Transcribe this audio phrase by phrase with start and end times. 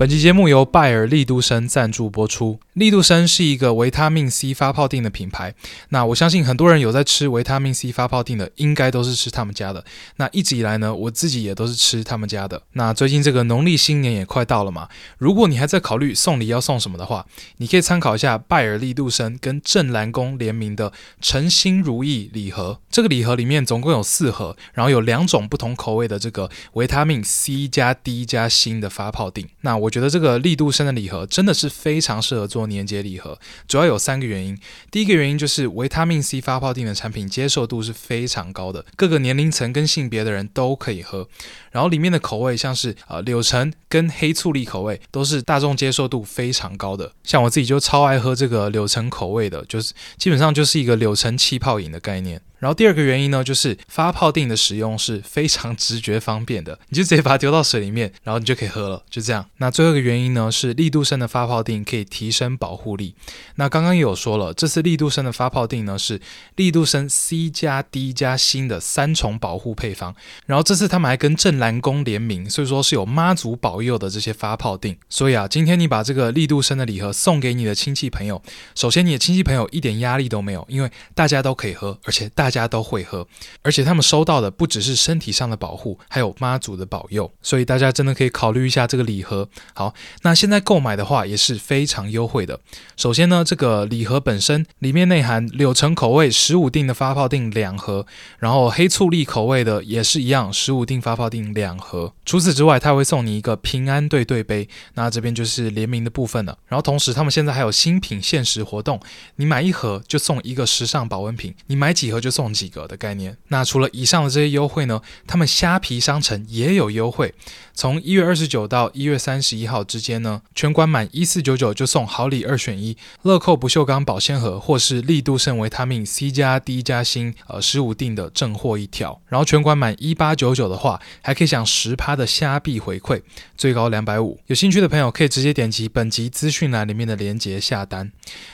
[0.00, 2.58] 本期节目由拜耳力度生赞助播出。
[2.72, 5.54] 力度生是一个维他命 C 发泡錠的品牌。
[5.90, 9.84] 那我相信很多人有在吃维他命 C 发泡錠的，应该都是吃他们家的。
[10.16, 12.62] 那一直以来呢，我自己也都是吃他们家的。
[12.72, 17.26] 那最近这个农历新年也快到了嘛，如果你还在考虑送礼要送什么的话，
[17.58, 22.80] 你可以参考一下拜耳力度生跟正蓝宫联名的诚心如意礼盒。
[22.88, 29.44] 这个礼盒里面总共有四盒，然后有两种不同口味的这个维他命 C 加 D 加锌的发泡錠。
[29.60, 34.56] 那我觉得这个力度生的礼盒真的是非常适合做年节礼盒，主要有三个原因。
[34.90, 41.28] 第一个原因就是维他命 C 发泡錠的产品接受度是非常高的，各个年龄层跟性别的人都可以喝。
[41.72, 47.12] 然后里面的口味像是呃柳橙跟黑醋栗口味都是大众接受度非常高的。
[47.24, 52.40] 像我自己就超爱喝这个柳橙口味的，就是基本上就是一个柳橙气泡饮的概念。
[52.60, 59.44] 然后第二个原因呢，就是发泡定的使用是非常直觉方便的，你就直接把它丢到水里面，然后你就可以喝了，就这样。
[59.56, 63.14] 那最后一个原因呢，是力度生的发泡定可以提升保护力。
[63.54, 66.20] 那刚刚也有说了，这次力度生的发泡定呢是
[66.56, 70.14] 力度生 C 加 D 加锌的三重保护配方。
[70.44, 74.94] 然后这次他们还跟正蓝宫联名，所以说是有妈祖保佑的这些发泡定。
[75.08, 78.42] 所以啊，今天你把这个力度生的礼盒送给你的亲戚朋友，
[78.74, 82.49] 首先你的亲戚朋友一点压力都没有，因为大家都可以喝，而且大。
[82.50, 83.28] 大家都会喝，
[83.62, 89.48] 而且他们收到的不只是身体上的保护，还有妈祖的保佑，所以大家真的可以考虑一下这个礼盒。
[89.72, 92.58] 好，那现在购买的话也是非常优惠的。
[92.96, 98.04] 首先呢，这个礼盒本身里面内含柳橙口味十五錠的发泡錠两盒，
[98.40, 102.12] 然后黑醋栗口味的也是一样十五錠发泡錠两盒。
[102.26, 106.58] 除此之外，他会送你一个平安对对杯，那这边就是联名的部分了。
[106.66, 108.98] 然后同时，他们现在还有新品限时活动，
[109.36, 112.39] 你买一盒就送一个时尚保温瓶，你买几盒就送。
[112.40, 113.36] 送几个的概念。
[113.48, 117.34] 那除了以上的这些优惠呢，他们虾皮商城也有优惠。
[117.74, 129.20] 从一月二十九到一月三十一号之间呢，全馆满一四九九就送好礼二选一，乐扣不锈钢保鲜盒或是力度胜维他命 C 加 D 加锌呃十五錠的正货一条。
[129.28, 133.20] 然后全馆满一八九九的话，还可以享十趴的虾币回馈，
[133.56, 134.38] 最高两百五。
[134.46, 138.10] 有兴趣的朋友可以直接点击本集资讯栏里面的链接下单。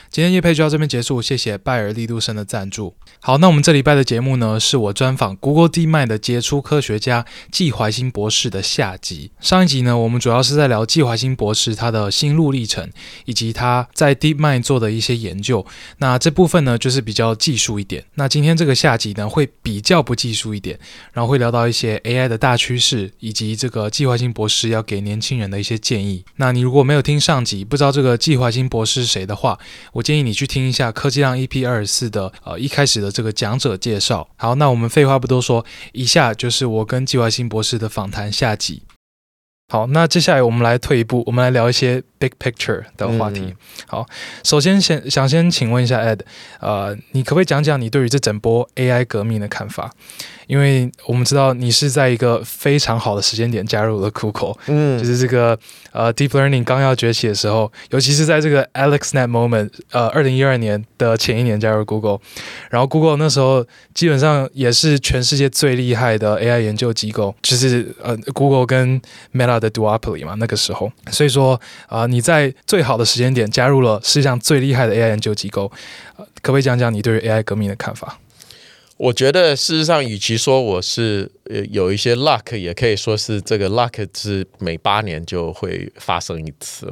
[0.09, 2.95] 今天夜配就到这边结束，谢谢拜耳力度生的赞助。
[3.19, 9.31] 好，那我们这礼拜的节目呢，是我专访 Google DeepMind 的杰出科学家季怀新博士的下集。
[9.39, 12.89] 上一集呢，我们主要是在聊季怀新博士他的心路历程，
[13.25, 15.65] 以及他在 DeepMind 做的一些研究。
[15.97, 18.05] 那这部分呢，就是比较技术一点。
[18.15, 20.79] 那今天这个下集呢，会比较不技术一点，
[21.11, 26.23] 然后会聊到一些 AI 的大趋势，以及这个季怀新博士要给年轻人的一些建议。
[26.37, 29.57] 那你如果没有听上集，不知道这个季怀新博士是谁的话，
[29.97, 34.27] 我建议你去听一下科技浪 EP 二十四的呃一开始的这个讲者介绍。
[34.35, 38.83] 好，那我们废话不多说，以下就是我跟纪怀新博士的访谈下集。
[39.69, 43.41] 好，那接下来我们来退一步，我们来聊一些 big picture 的话题。
[43.41, 43.55] 嗯、
[43.85, 44.05] 好，
[44.41, 46.21] 首先先想先请问一下 Ed，
[46.61, 49.91] 呃，你可不可以讲讲你对于这整波 AI 革命的看法？
[50.47, 55.59] 因为我们知道你是在一个非常好的时间点加入了 Google，嗯，就是这个
[55.91, 62.19] 呃 Deep Learning 刚要崛起的时候，尤其是在这个 AlexNet moment，呃，二零一二年的前一年加入 Google，
[62.69, 69.01] 然后 Google 那时候基本上也是全世界最厉害的 AI 研究机构，就是呃 Google 跟
[69.33, 71.53] Meta 的 duopoly 嘛，那个时候，所以说
[71.87, 75.71] 啊、呃，你在最好的时间点加入了世界上最厉害的 AI 研究机构，
[76.17, 78.19] 呃，可不可以讲讲你对于 AI 革命的看法？
[78.97, 86.91] 我觉得事实上，与其说我是呃有一些 luck，也可以说是这个 luck 是每八年就会发生一次。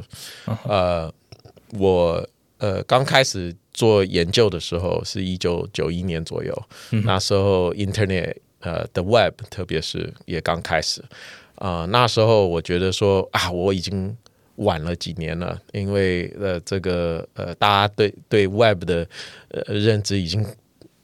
[0.68, 1.12] 呃，
[1.76, 2.24] 我
[2.58, 6.62] 呃刚开始做研究的时候是一九九一年左右，
[7.04, 11.08] 那时候 Internet 呃的 Web 特别是也刚开始啊，
[11.56, 14.16] 呃，那时候我觉得说啊，我已经
[14.56, 19.06] 晚了几年了，因为呃这个呃大家对对 Web 的
[19.48, 20.46] 呃认知已经。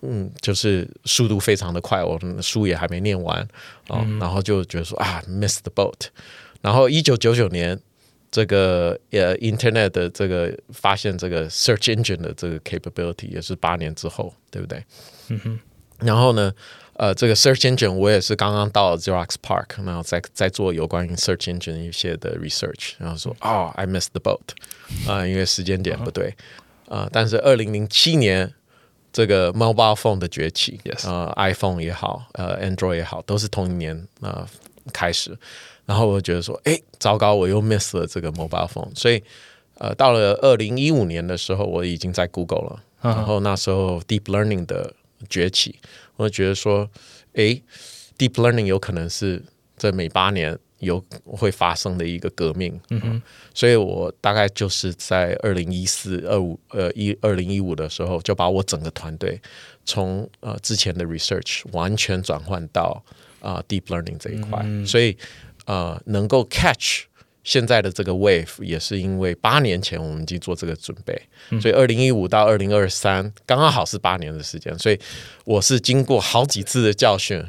[0.05, 3.41] 嗯，就是速度非常的快，我书也还没念完
[3.87, 6.09] 啊，嗯、然后就觉得说啊，miss the boat。
[6.61, 7.79] 然后一九九九年，
[8.29, 14.85] 这个呃，Internet 的这个发现这个 search engine 的这个 capability 也是八年之后，对不对？
[15.29, 15.61] 嗯哼。
[16.01, 16.53] 然后呢，
[16.95, 24.41] 呃，这个 search engine 我也是刚刚到 Xerox Park，然后在在做有关于 search engine 一些的 research，然后说啊、哦、I missed the boat
[25.07, 26.35] 啊、呃，因为时间点不对
[26.89, 27.11] 啊、呃。
[27.13, 28.53] 但是二零零七年。
[29.15, 34.49] 这个 mobile phone 的崛起.呃，iPhone 也好，呃，Android 也好，都是同一年啊、呃、
[34.91, 35.37] 开始。
[35.85, 38.89] 然后我觉得说，哎，糟糕，我又 miss 了这个 mobile phone。
[38.99, 39.23] 所以，
[39.77, 44.95] 呃，到了二零一五年的时候，我已经在 Google 了，然后那时候 Deep Learning 的
[45.29, 45.79] 崛起，
[46.23, 46.89] 我就觉得说，
[47.33, 47.63] 诶
[48.17, 49.43] ，Deep Learning 有可能是
[49.77, 53.23] 这每八年有会发生的一个革命，嗯哼，
[53.53, 59.41] 所以我大概就是在二零一四二五呃一二零一五的时候，就把我整个团队
[59.85, 63.03] 从呃之前的 research 完全转换到
[63.41, 65.17] 啊、呃、deep learning 这一块，嗯、所以
[65.67, 67.07] 呃能够 catch。
[67.45, 71.21] 现在的这个 wave 也是因为八年前我们已经做这个准备，
[71.61, 74.99] 所以二零一五到二零二三刚刚好是八年的时间，所以
[75.45, 77.43] 我是经过好几次的教训，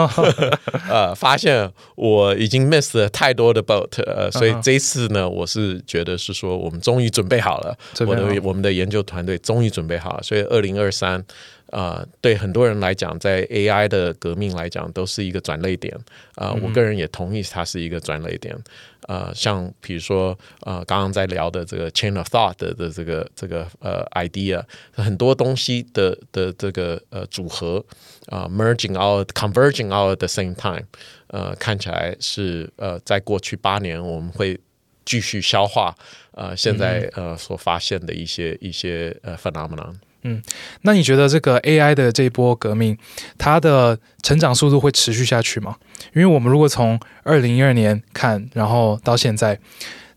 [0.90, 7.76] 呃，发现我已经 miss 了太多的 boat，呃，所以这一次呢，我是觉得是说我们终于准备好了，
[8.06, 11.24] 我的我们的研究团队终于准备好了，所以二零二三。
[11.70, 15.92] 啊、呃，对很多人来讲，在 AI 的革命来讲，都是一个转捩点。
[16.36, 18.54] 啊、呃，我个人也同意它是一个转捩点。
[19.02, 27.84] 啊、呃，像比如说，呃，刚刚在聊的这个 chain of thought 的这个这个呃 idea，很多东西的的这个呃组合
[28.26, 30.84] 啊、呃、merging out converging out at the same time，
[31.28, 34.58] 呃，看起来是呃，在过去八年我们会
[35.04, 35.94] 继续消化
[36.32, 39.94] 呃现在呃所发现的一些一些呃 phenomenon。
[40.28, 40.42] 嗯，
[40.82, 42.98] 那你觉得这个 AI 的这一波革命，
[43.38, 45.76] 它的成长速度会持续下去吗？
[46.14, 49.56] 因为我们如果从二零一二年看，然后到现在，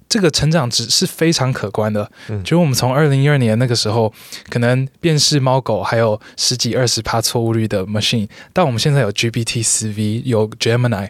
[0.08, 2.12] 这个成长值是非常可观的。
[2.30, 4.12] 嗯，就我们从二零一二年那个时候，
[4.50, 11.10] 可能辨识猫狗还有十几二十趴错误率的 machine，但我们现在有 GPT 四 V 有 Gemini，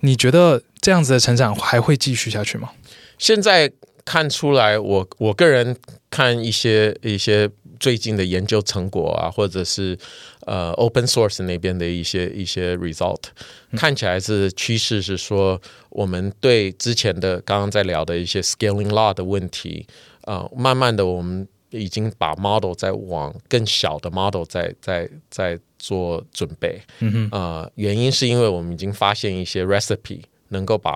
[0.00, 2.70] 你觉得这样子的成长还会继续下去吗？
[3.16, 3.70] 现在
[4.04, 5.76] 看出来，我我个人
[6.10, 7.48] 看一些一些。
[7.84, 9.94] 最近的研究成果啊，或者是
[10.46, 13.24] 呃 open source 那边的一些一些 result，
[13.76, 15.60] 看起来是趋势是说，
[15.90, 19.86] 我们对之前的刚刚在聊的一些 scaling law 的问题
[20.22, 26.80] 啊、呃，慢慢的我们已经把 model 在往更小的 model 在在在做准备。
[27.00, 30.92] 嗯哼，呃，原因是因为我们已经发现一些 recipe 能够把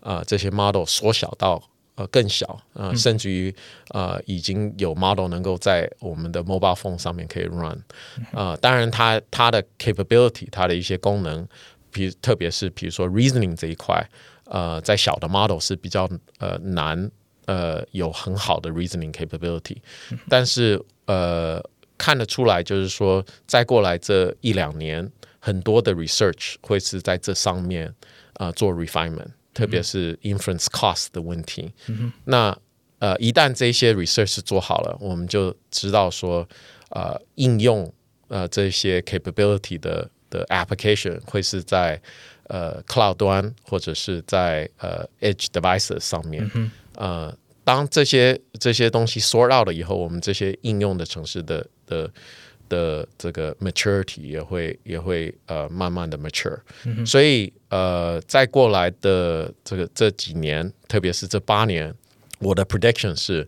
[0.00, 1.62] 啊、呃、这些 model 缩小到。
[2.00, 3.54] 呃，更小，呃，甚至于
[3.90, 7.78] 呃，已经有 model 能够在我们的 mobile phone 上面可以 run，
[8.32, 11.46] 呃，当然它它的 capability，它的一些功能，
[11.92, 14.02] 比特别是比如说 reasoning 这一块，
[14.44, 16.08] 呃，在小的 model 是比较
[16.38, 17.10] 呃难，
[17.44, 19.76] 呃，有很好的 reasoning capability，
[20.26, 21.62] 但是呃，
[21.98, 25.06] 看得出来就是说，再过来这一两年，
[25.38, 27.86] 很多的 research 会是在这上面
[28.34, 29.32] 啊，呃，做 refinement。
[29.52, 32.56] 特别是 inference cost 的问题，嗯、那
[32.98, 36.48] 呃，一旦这些 research 做好了，我们就知道说，
[36.90, 37.92] 呃，应用
[38.28, 42.00] 呃这些 capability 的的 application 会是在
[42.44, 46.50] 呃 cloud 端或者是在呃 edge devices 上面。
[46.54, 52.10] 嗯、呃，当这些这些东西 sort out 了以后，我们这些应用的城市的的。
[52.70, 61.92] 的这个 maturity 也会也会呃慢慢的 mature，嗯，所以呃再过来的这个这几年，特别是这八年，
[62.38, 63.46] 我的 prediction 是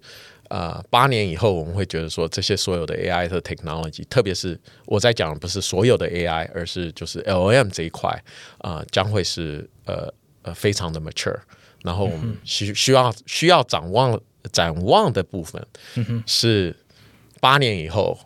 [0.48, 8.10] 呃八年以后我们会觉得说这些所有的 AI 的 technology，特别是我在讲的不是所有的 AI，而是就是 LLM 这一块
[8.58, 11.38] 啊，呃，将会是呃呃非常的 mature，
[11.82, 14.20] 然后我们需需要需要展望
[14.52, 15.64] 展望的部分，
[16.26, 16.76] 是
[17.40, 18.18] 八年以后。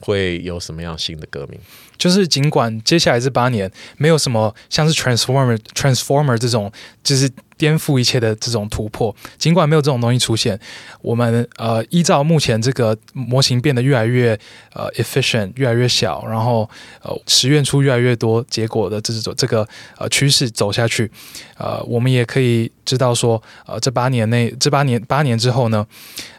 [0.00, 1.58] 会有什么样新的革命？
[1.96, 6.70] 就是尽管接下来这八年没有什么像是 transformer transformer 这种，
[7.02, 10.56] 就是颠覆一切的这种突破，尽管没有这种东西出现，
[11.02, 14.38] 我们呃依照目前这个模型变得越来越
[14.74, 16.70] 呃 efficient，越来越小，然后
[17.02, 21.10] 呃实验出越来越多结果的这种这个呃趋势走下去，
[21.56, 25.84] 呃我们也可以知道说，呃这八年内这八年八年之后呢，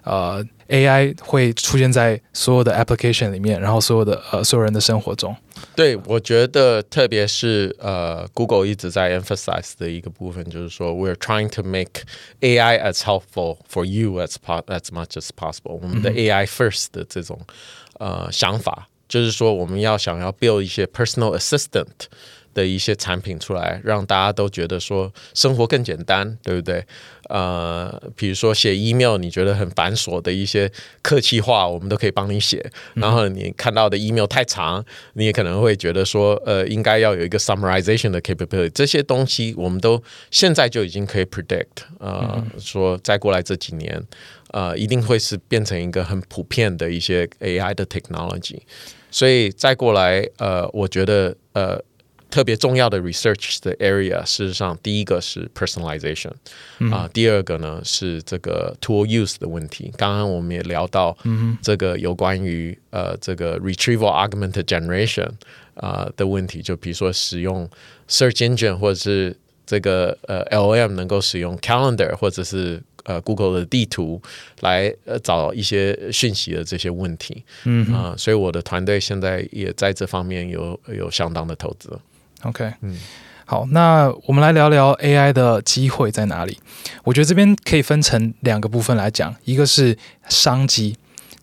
[0.04, 0.46] 呃。
[0.69, 5.35] AI 会出现在所有的 application 里面，然后所有的呃所有人的生活中。
[5.77, 12.03] 对，我觉得特别是呃 Google 一直在 emphasize 的一个部分，就是说 we're trying to make
[12.41, 14.37] AI as helpful for you as
[14.67, 15.79] as much as possible。
[15.83, 17.41] 我们的 AI first 的这种
[17.99, 22.07] 呃想法，就是说我们要想要 build 一些 personal assistant。
[22.54, 26.84] 的一些产品出来，让大家都觉得说生活更简单，对不对？
[27.30, 30.72] 呃，比如说写 email，你觉得很繁琐的一些
[31.04, 32.72] 客气话，我们都可以帮你写。
[32.96, 38.70] 然后你看到的 email 太长，你也可能会觉得说，呃，应该要有一个 summarization 的 capability。
[38.70, 40.02] 这些东西我们都
[40.32, 44.04] 现在就已经可以 predict，呃，说再过来这几年，
[44.50, 48.58] 呃，一定会是变成一个很普遍的一些 AI 的 technology。
[49.12, 51.80] 所以再过来，呃，我觉得，呃。
[52.30, 56.36] 特别重要的 research 的 area，事实上第一个是 personalization 啊、
[56.80, 56.92] 嗯。
[56.92, 59.92] 呃，第二个呢是这个 tool use 的问题。
[59.98, 61.18] 刚刚我们也聊到
[61.62, 65.30] 这个有关于呃这个 retrieval augmented generation
[65.74, 67.68] 啊、呃、的问题，就比如说使用
[68.08, 74.22] search engine 或者是这个呃 LM 能够使用 calendar 或者是呃，Google 的地图
[74.60, 81.90] 来呃找一些讯息的这些问题，嗯啊、呃，所以我的团队现在也在这方面有有相当的投资。
[82.44, 82.98] OK，嗯，
[83.46, 86.58] 好，那我们来聊聊 AI 的机会在哪里？
[87.04, 89.98] 我觉得这边可以分成两个部分来讲，一个是
[90.30, 90.96] 商机，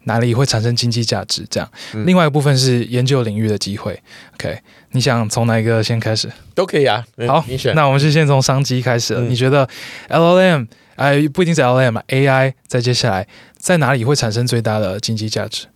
[0.05, 4.01] 哪里会产生经济价值，这样；嗯、另外一个部分是研究领域的机会。
[4.35, 4.59] OK，
[4.93, 6.31] 你想从哪一个先开始？
[6.55, 7.05] 都可以啊。
[7.27, 7.75] 好，你选。
[7.75, 9.21] 那我们就先从商机开始了。
[9.21, 9.69] 嗯、你觉得
[10.09, 10.67] LLM？
[10.97, 15.67] 哎，不一定是 LLM 嘛，AI 在接下来在哪里会产生最大的经济价值？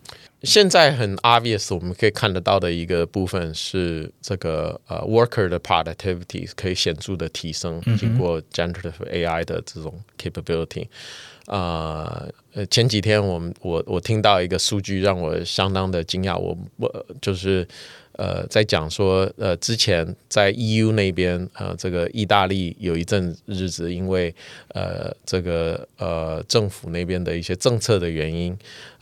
[0.42, 10.86] 现在很 obvious，我们可以看得到的一个部分是这个呃，worker 的 productivity 可以显著的提升，经过 generative AI 的这种 capability。
[11.46, 17.66] 啊、呃，前几天我们我我听到一个数据让我相当的惊讶，我我就是。
[18.20, 24.34] 呃，在讲说，呃，之前在 EU 那边，呃，这个意大利有一阵日子，因为
[24.74, 28.52] 呃，这个呃政府那边的一些政策的原因，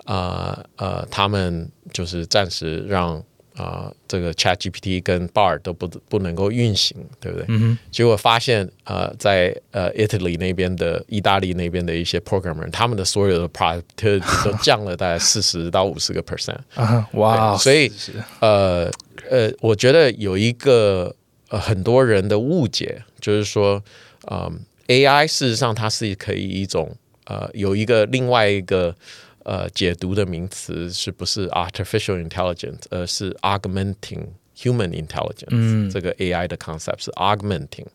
[0.04, 3.20] 啊呃，呃，他们就是暂时让。
[3.58, 7.44] 啊、呃，这个 ChatGPT 跟 Bard 都不不能够运行，对不对？
[7.48, 7.76] 嗯。
[7.90, 16.58] 结果发现，呃，在呃 Italy 那边的、意大利那边的一些 programmer，他们的所有的 productivity 都降了大概 四十到五十个 percent。
[16.74, 17.56] 啊，哇！
[17.56, 17.90] 所以，
[18.38, 18.88] 呃
[19.28, 21.14] 呃，我觉得有一个
[21.48, 23.82] 呃很多人的误解，就是说，
[24.30, 24.38] 嗯、
[24.86, 28.94] 呃，AI 事实上它是可以一种呃有一个另外一个。
[29.48, 35.46] 呃，解读的名词是不是 artificial intelligence，而是 augmenting human intelligence。
[35.48, 37.86] 嗯，这个 AI 的 concept 是 augmenting，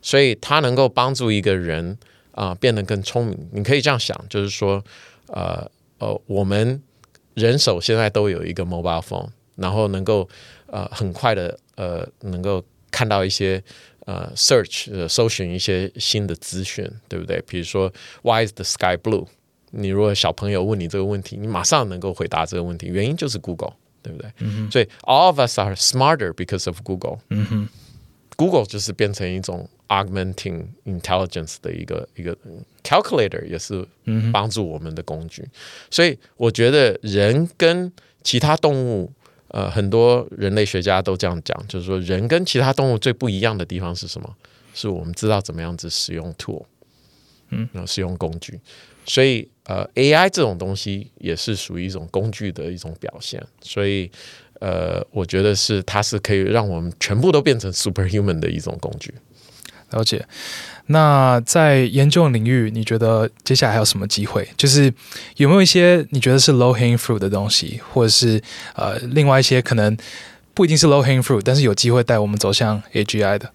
[0.00, 1.98] 所以它能够帮助一个人
[2.30, 3.36] 啊、呃、变得更聪明。
[3.50, 4.80] 你可以这样想，就是说，
[5.26, 6.80] 呃呃，我们
[7.34, 10.28] 人手现在都有一个 mobile phone，然后能够
[10.68, 13.60] 呃很快的呃能够看到一些
[14.04, 17.42] 呃 search、呃、搜寻一些新的资讯，对不对？
[17.48, 19.26] 比如说，Why is the sky blue？
[19.70, 24.30] 你如果小朋友问你这个问题，你马上能够回答这个问题，原因就是 Google，对不对？
[24.38, 27.18] 嗯、所以 all of us are smarter because of Google。
[27.30, 27.68] 嗯哼
[28.36, 32.36] ，Google 就是变成一种 augmenting intelligence 的一个一个
[32.82, 33.86] calculator，也是
[34.32, 35.42] 帮助我们的工具。
[35.42, 35.50] 嗯、
[35.90, 37.92] 所以我觉得人跟
[38.22, 39.12] 其他动物，
[39.48, 44.34] 呃，很多人类学家都这样讲，就是说人跟其他动物最不一样的地方是什么？
[44.74, 46.62] 是我们知道怎么样子使用 tool，
[47.50, 48.58] 嗯，使用工具。
[49.04, 53.40] 所以，呃，AI 这种东西也是属于一种工具的一种表现。
[53.60, 54.10] 所以，
[54.60, 59.14] 呃，我觉得是它是可以让我们全部都变成 superhuman 的一种工具。
[59.90, 60.26] 了解。
[60.88, 64.48] 那在研究领域，你觉得接下来还有什么机会？
[64.56, 64.92] 就是
[65.36, 68.42] 有没有一些你觉得是 low hanging fruit 的东西，或者是
[68.74, 69.96] 呃，另外一些可能
[70.54, 73.52] 不一定是 low hanging fruit，但是有机会带我们走向 AGI 的？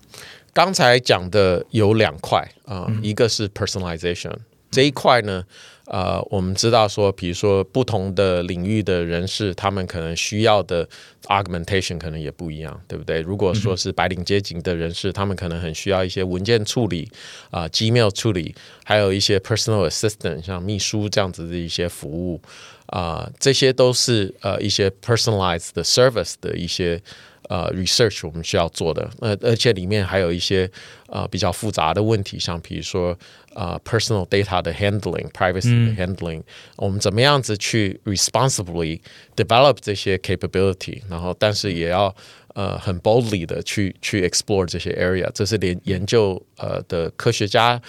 [0.54, 4.34] 刚才讲的有两块啊，呃嗯、一个是 personalization。
[4.70, 5.44] 这一块呢，
[5.88, 10.88] 呃，我们知道说，比如说不同的领域的人士，他们可能需要的
[11.26, 13.20] augmentation 可能也不一样，对不对？
[13.20, 17.12] 如果说是白领阶级的人士，他们可能很需要一些文件处理
[17.50, 18.56] 啊、呃、Gmail 处理，
[18.86, 22.42] 还有一些 personal assistant，像秘书这样子的一些服务
[22.86, 27.02] 啊、呃，这些都是呃一些 personalized 的 service 的一些。
[27.50, 30.70] 呃，research 我们需要做的，呃，而且里面还有一些
[31.08, 33.18] 呃比较复杂的问题，像比如说
[33.54, 36.44] 呃 personal data 的 handling，privacy 的 handling，、嗯、
[36.78, 39.02] 我们怎么样子去 responsibly
[39.36, 42.16] develop 这些 capability，然后但是也要
[42.54, 47.82] 呃很 boldly 的去去 explore 这些 area，这是连研究呃的科学家。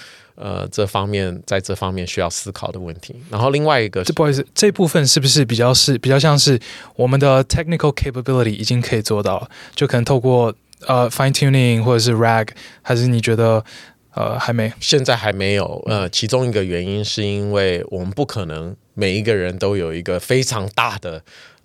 [0.44, 3.14] 呃，这方面在这方面需要思考的问题。
[3.30, 6.58] 然后另外一个，这不好意思，这部分是不是比较是比较像是
[6.96, 9.48] 我们的 technical capability 已经可以做到了？
[9.76, 10.52] 就可能透过
[10.88, 12.48] 呃 fine tuning 或者是 RAG，
[12.82, 13.64] 还是你觉得
[14.14, 14.72] 呃还没？
[14.80, 15.80] 现在还没有。
[15.86, 21.22] 呃，其中一个原因是因为我们不可能每一个人都有一个非常大的。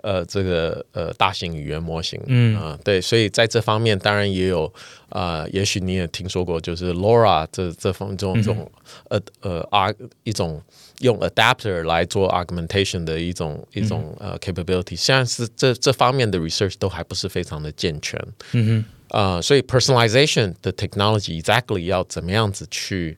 [0.08, 2.56] 呃，这个呃，大型语言模型，嗯。
[2.56, 4.66] 啊、呃，对，所以在这方面，当然也有
[5.10, 8.72] 啊、呃，也许你也听说过，就是 LoRa 这这方这种这种
[9.10, 10.62] 呃呃啊一种
[11.00, 18.18] 用 adapter 来做 augmentation 的一种一种呃 capability，现在是这这方面的 research 都还不是非常的健全，
[18.54, 23.18] 嗯哼，啊、呃，所以 personalization 的 technology exactly 要怎么样子去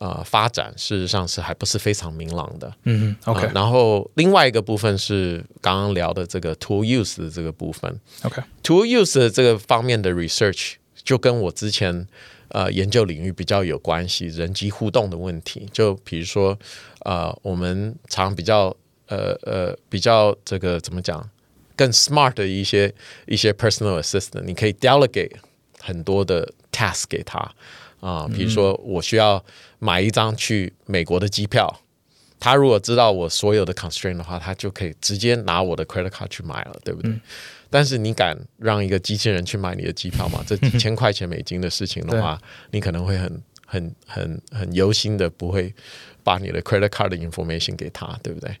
[0.00, 2.72] 呃发展，事实上是还不是非常明朗的。
[2.84, 3.52] 嗯，OK、呃。
[3.54, 8.00] 然后另外一个部分是刚刚聊的这个 tool use 的这个部分。
[8.22, 9.02] OK，tool、okay.
[9.02, 12.06] use 的这个方面的 research 就跟我之前
[12.48, 15.68] 呃研究领域比较有关系，人机互动的问题。
[15.72, 16.58] 就比如说
[17.00, 18.76] 呃，我们常比较
[19.06, 21.28] 呃呃比较这个怎么讲？
[21.76, 22.92] 更 smart 的一些
[23.26, 25.36] 一些 personal assistant，你可以 delegate
[25.80, 27.38] 很多的 task 给他
[28.00, 29.44] 啊、呃，比如说我需要
[29.78, 31.80] 买一张去美国的机票，
[32.40, 37.10] 他如果知道我所有的 constraint 的话，他就可以直接拿我的 credit card 去买了，对不对？
[37.10, 37.20] 嗯、
[37.68, 40.44] 但是你敢让一个机器人去买你的机票吗？
[40.46, 42.40] 这几千块钱美金的事情的话，
[42.70, 45.74] 你可能会很很很很忧心的，不会
[46.22, 48.56] 把你的 credit card 的 information 给他，对不对？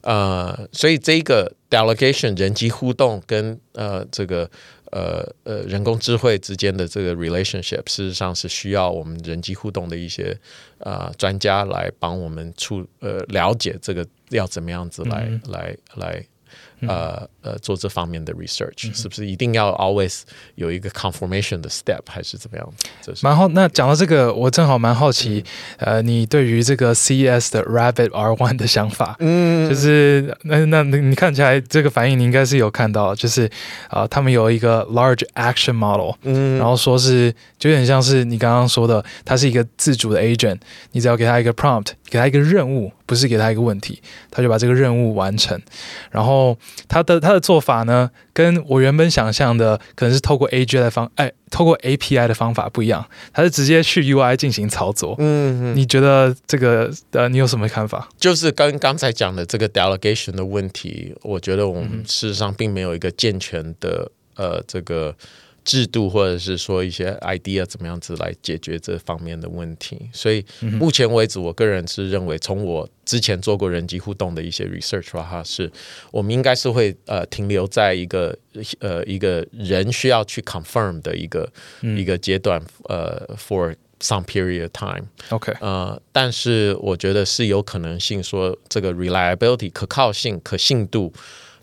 [0.00, 4.48] 呃，所以这个 delegation 人机互动跟呃这个
[4.92, 10.38] 呃呃人工智慧之间的这个 relationship，事实上是需要我们人机互动的一些
[10.78, 16.24] 呃专家来帮我们处呃了解这个要怎么样子来、嗯、来来。
[16.88, 20.22] 呃呃，做这方面的 research、嗯、是不是一定要 always
[20.54, 22.72] 有一个 confirmation 的 step，还是怎么样？
[23.22, 23.48] 蛮好。
[23.48, 25.44] 那讲到这个，我正好蛮好奇，
[25.78, 33.46] 嗯、呃，你对于这个 CES 的 Rabbit R One 的想法，嗯，就是那那你看起来这个反应，你应该是有看到，就是
[33.88, 40.58] 啊、呃，他们有一个 large action model，嗯，然后说是就有点像是你刚刚说的，它是一个自主的 agent，
[40.92, 42.92] 你只要给他一个 prompt，给他一个任务。
[43.04, 45.60] 不是给他一个问题，他就把这个任务完成。
[46.10, 46.56] 然后
[46.88, 53.04] 他的他的做法呢，跟我原本想象的可能是透过 AGI 的方，哎，透过 API 的方法不一样。
[53.32, 55.14] 他是直接去 UI 进行操作。
[55.18, 58.08] 嗯，你觉得这个呃，你有什么看法？
[58.18, 65.14] 就是跟刚才讲的这个 delegation 的问题，我觉得我们事实上并没有一个健全的呃这个。
[65.64, 75.70] 制度或者是说一些 idea 怎么样子来解决这方面的问题，所以目前为止，我个人是认为，从我之前做过人机互动的一些 research 的话，是
[76.10, 78.36] 我们应该是会呃停留在一个
[78.80, 81.48] 呃一个人需要去 confirm 的一个、
[81.82, 85.06] 嗯、一个阶段，呃，for some period of time。
[85.28, 91.12] OK，呃，但是我觉得是有可能性说这个 reliability 可靠性、可信度。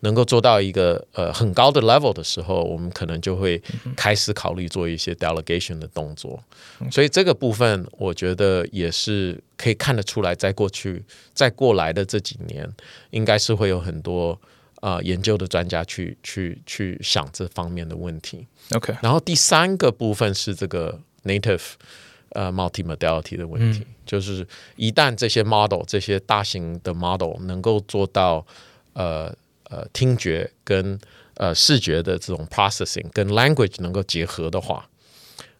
[0.01, 3.61] 能够做到一个呃很高的 level 的时候，我们可能就会
[3.95, 6.41] 开始考虑做一些 delegation 的动作。
[6.89, 12.69] 所以这个部分，我觉得也是可以看得出来，在过去在过来的这几年，
[13.09, 14.31] 应该是会有很多
[14.75, 18.47] 啊、呃、研究的专家去去去想这方面的问题。
[18.73, 21.73] OK，然后第三个部分是这个 native
[22.29, 28.45] 呃 multimodality 的问题，嗯、就是一旦这些 model 这些大型的 model 能够做到
[28.93, 29.35] 呃。
[29.69, 30.99] 呃，听觉跟
[31.35, 34.89] 呃视觉的这种 processing 跟 language 能够结合的话，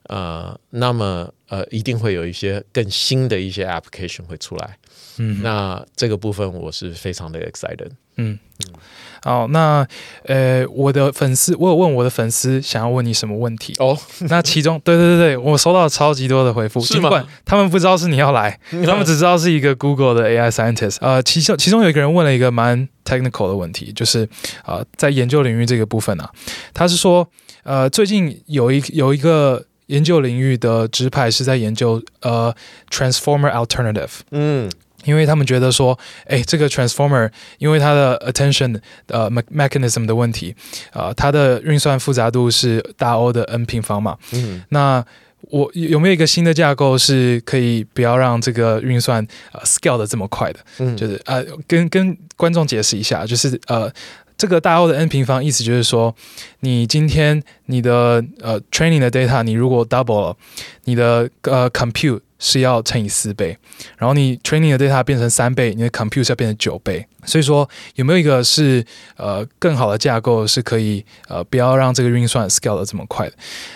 [0.04, 4.78] 呃，那么呃一定会有一些更新的一些 application 会出来。
[5.20, 7.92] 嗯，那这个部分我是非常的 excited。
[8.18, 8.40] 嗯。
[8.66, 8.74] 嗯
[9.22, 9.86] 好，那
[10.24, 13.98] 呃，我的粉丝，我有问我的粉丝想要问你什么问题哦。
[14.30, 21.00] 那其中，对对对对，我收到了超级多的回复，尽管他们不知道是你要来， 他们只知道是一个 Google 的 AI scientist。
[21.02, 24.24] 呃，其中其中有一个人问了一个蛮 technical 的问题，就是
[24.64, 26.30] 啊、呃，在研究领域这个部分啊，
[26.74, 27.30] 他是说，
[27.64, 32.56] 呃，最近有一有一个研究领域的直派是在研究呃
[32.90, 34.20] transformer alternative。
[34.32, 34.70] 嗯。
[35.06, 40.56] 因为他们觉得说，哎，这个 transformer 因为它的 attention 呃 mechanism 的问题，
[40.92, 44.18] 呃，它的运算复杂度是大 O 的 n 平方嘛。
[44.32, 44.64] 嗯。
[44.70, 45.04] 那
[45.52, 50.60] 我有没有一个新的架构是可以不要让这个运算呃 scale 的这么快的？
[50.80, 50.96] 嗯。
[50.98, 53.92] 就是呃，跟跟观众解释一下，就是呃，
[54.38, 56.14] 这个大 O 的 n 平方意思就是说，
[56.60, 60.38] 你今天你的呃 training 的 data 你如果 double 了，
[60.86, 63.56] 你的呃 compute 是要乘以四倍，
[63.98, 67.06] 然后你 training 的 data 变成三倍，你的 compute 要变成九倍。
[67.26, 68.84] 所以说，有没有一个是
[69.18, 73.34] 呃更好的架构是可以呃不要让这个运算 scale 的这么快的？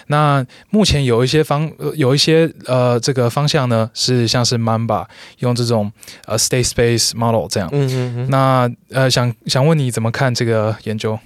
[0.08, 5.06] 那目前有一些方有一些呃这个方向呢，是像是 Mamba
[5.40, 5.92] 用这种
[6.26, 7.70] 呃 state space model 这样。
[7.72, 8.30] 嗯嗯嗯。
[8.32, 11.20] 那呃想想问你怎么看这个研究？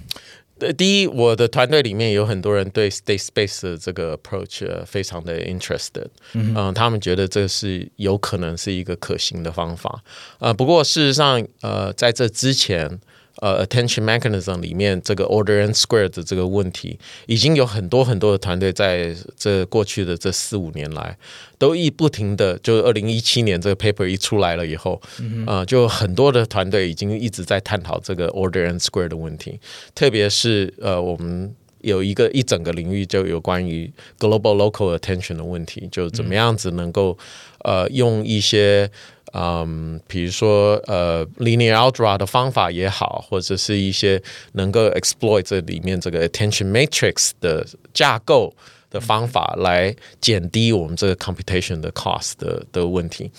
[0.76, 10.02] 第一，我的团队里面有很多人对 state space 的这个 approach 非常的 interested，嗯，嗯，他们觉得这是有可能是一个可行的方法，
[10.38, 13.00] 呃，不过事实上，呃，在这之前。
[13.40, 21.16] 呃，attention mechanism 里面这个 order and squared 的这个问题，已经有很多很多的团队在这过去的这四五年来，
[21.58, 29.60] 都一不停的，就二零一七年这个 paper 一出来了以后，嗯、呃，就很多的团队已经一直在探讨这个 order and squared 的问题，
[29.94, 31.54] 特别是呃，我们。
[31.82, 37.16] 有一个一整个领域就有关于 global local attention 的问题，就怎么样子能够
[37.60, 38.90] 呃用一些
[39.32, 48.54] 嗯，比如说呃 linear algebra 的方法也好，或者是一些能够 exploit 这里面这个 attention matrix 的架构
[48.90, 53.30] 的方法来减低我们这个 computation 的 cost 的的问题。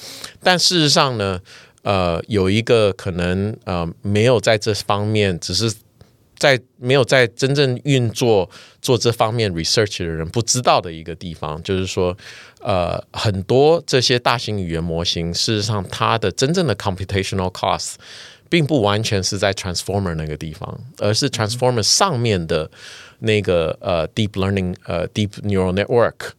[0.42, 1.40] 但事实上呢，
[1.84, 5.74] 呃，有一个可能呃没有在这方面，只是。
[6.40, 8.50] 在没有在真正运作
[8.82, 12.18] 做这方面 research 的人不知道的一个地方，就是说，
[12.62, 17.96] 呃，很多这些大型语言模型，事实上它的真正的 computational cost
[18.48, 22.72] 并不完全是在 transformer 那个地方，而是 transformer 上面的
[23.20, 26.32] 那个呃 deep learning 呃 deep neural network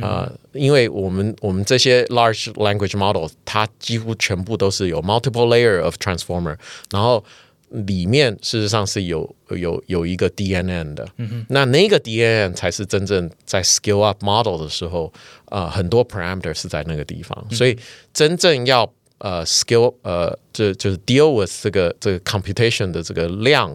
[0.00, 6.56] 啊、呃，因为我们我们这些 large language model 它几乎全部都是有 multiple layer of transformer，
[6.92, 7.24] 然后。
[7.70, 15.12] 里面事实上是有有有一个 DNN 的，嗯、那那个 DNN 才是真正在 scale up model 的时候，
[15.46, 17.78] 呃，很多 parameter 是在那个地方，嗯、所以
[18.12, 23.70] 真正要呃 scale 呃，就就是 deal with 这个这个 computation 的这个量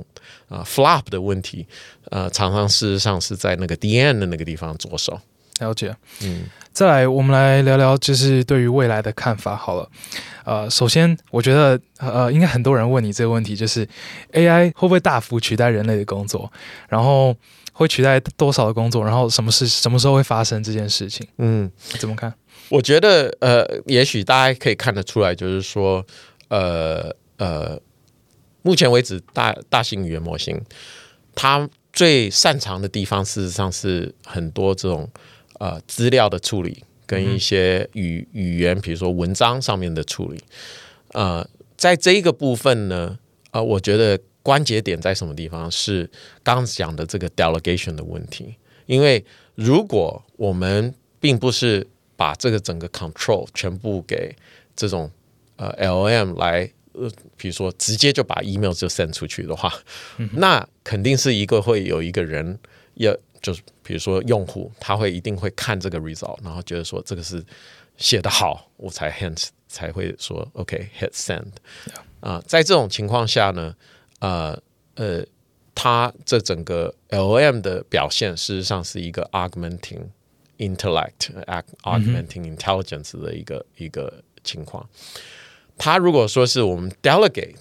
[0.48, 1.66] 啊、呃、flop 的问题，
[2.10, 5.20] 呃，常常事实上是在那个 DNN 的那个地方着手。
[5.60, 9.90] 了解，嗯，再来我们来聊聊，就是对于未来的看法好了。
[10.44, 13.88] 呃，首先，我觉得呃，应该很多人问你这个问题，就是
[14.34, 16.52] AI 会不会大幅取代人类的工作？
[16.90, 17.36] 然后
[17.72, 19.04] 会取代多少的工作？
[19.06, 21.26] 然后什么事什么时候会发生这件事情？
[21.38, 22.34] 嗯，怎么看？
[22.70, 26.04] 我觉得呃，也许大家可以看得出来，就是说，
[26.50, 27.80] 呃呃，
[28.64, 30.60] 目前为止大大型语言模型
[31.36, 35.08] 它最擅长的地方，事实上是很多这种
[35.60, 36.84] 呃资料的处理。
[37.06, 40.40] 跟一些语语言，比如说文章上面的处理，
[41.10, 43.20] 呃，在这一个部分呢，
[43.52, 45.70] 呃，我觉得关节点在什么地方？
[45.70, 46.10] 是
[46.42, 48.56] 刚刚讲的这个 delegation 的问题。
[48.86, 51.86] 因为如果我们并不是
[52.16, 54.34] 把这个整个 control 全部给
[54.74, 55.12] 这种
[55.58, 59.72] 呃 LLM 来，呃，比如说直接就把 email 就 send 出去的话，
[60.18, 62.58] 嗯、那肯定是一个会有一个人
[62.96, 63.16] 要。
[63.42, 67.44] 就是比如说用户他会一定会看这个 result，然后觉得说这个是
[67.98, 71.46] 写的好，我才 hint 才会说 OK hit send
[72.22, 73.76] 啊在这种情况下呢，
[74.20, 74.58] 呃
[74.96, 75.26] 呃，
[75.76, 80.08] 它这整个 LLM 的表现事实上是一个 augmenting
[80.58, 83.84] intellect，augmenting intelligence 的一个、mm hmm.
[83.86, 84.88] 一个情况。
[85.78, 87.58] 它如果说是我们 delegate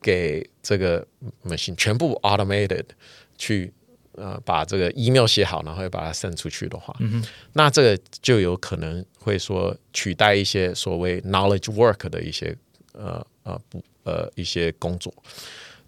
[0.00, 1.06] 给这个
[1.44, 2.86] machine 全部 automated
[3.36, 3.72] 去。
[4.20, 12.54] 呃，把这个 email 写好，然后又把它 send 出去的话，嗯、那这个就有可能会说取代一些所谓 knowledge work 的一些
[12.92, 15.10] 呃呃不呃一些工作，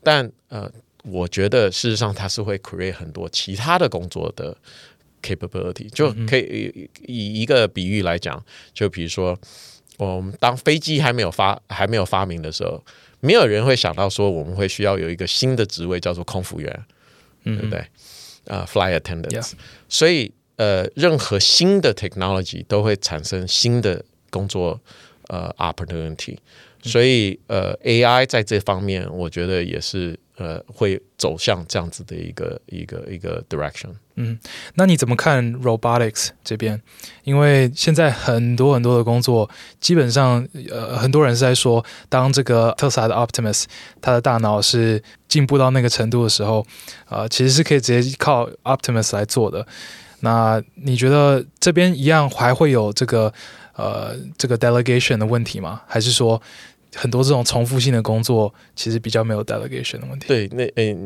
[0.02, 0.70] 但呃，
[1.04, 4.56] 我觉得事实上它是会 create 很多其他的工作的
[5.20, 8.42] capability，就可以以一个比喻来讲，
[8.72, 9.38] 就比如说
[9.98, 12.82] 我们当飞机还没有发还没有发明的时候，
[13.20, 16.84] 没有人会想到说我们会需要有一个新的职位叫做空服员，
[17.44, 17.86] 嗯、对不对？
[18.46, 19.52] 啊、uh，fly attendants，Yeah.
[19.88, 24.80] 所以呃，任何新的 technology 都会产生新的工作
[25.28, 26.36] 呃 opportunity，
[26.82, 33.90] 所以呃，AI 在这方面，我觉得也是呃，会走向这样子的一个一个一个 direction。
[34.16, 34.38] 嗯，
[34.74, 36.80] 那你怎么看 robotics 这边？
[37.24, 39.48] 因为现在很多很多的工作，
[39.80, 43.64] 基本上呃，很多人是在说，当这个特斯拉的 Optimus
[44.00, 46.66] 它的大脑是进步到那个程度的时候，
[47.08, 49.66] 呃，其实是可以直接靠 Optimus 来做的。
[50.20, 53.32] 那你觉得这边一样还会有这个
[53.74, 55.82] 呃这个 delegation 的问题吗？
[55.86, 56.40] 还是说
[56.94, 60.28] 很多这种重复性的工作其实比较没有 delegation 的问题？
[60.28, 60.96] 对，那诶。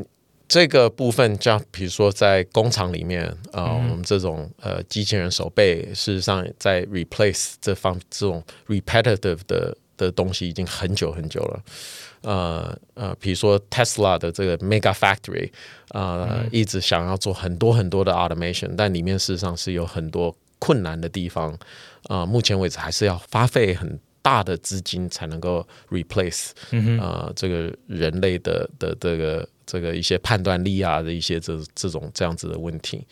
[0.49, 11.63] 这个部分，像比如说在工厂里面，啊、呃，我们这种呃机器人手背，事实上在 replace 这方这种 repetitive 的的东西已经很久很久了。
[12.21, 15.51] 呃呃，比如说 Tesla 的这个 Mega Factory，
[15.89, 21.53] 呃，嗯、一直想要做很多很多的 automation，但里面事实上是有很多困难的地方。
[22.05, 29.49] 啊、呃，目前为止还是要花费很大的资金才能够 replace，啊、嗯呃，这个人类的的这个。
[29.69, 33.05] 这个一些判断力啊的一些这这种这样子的问题，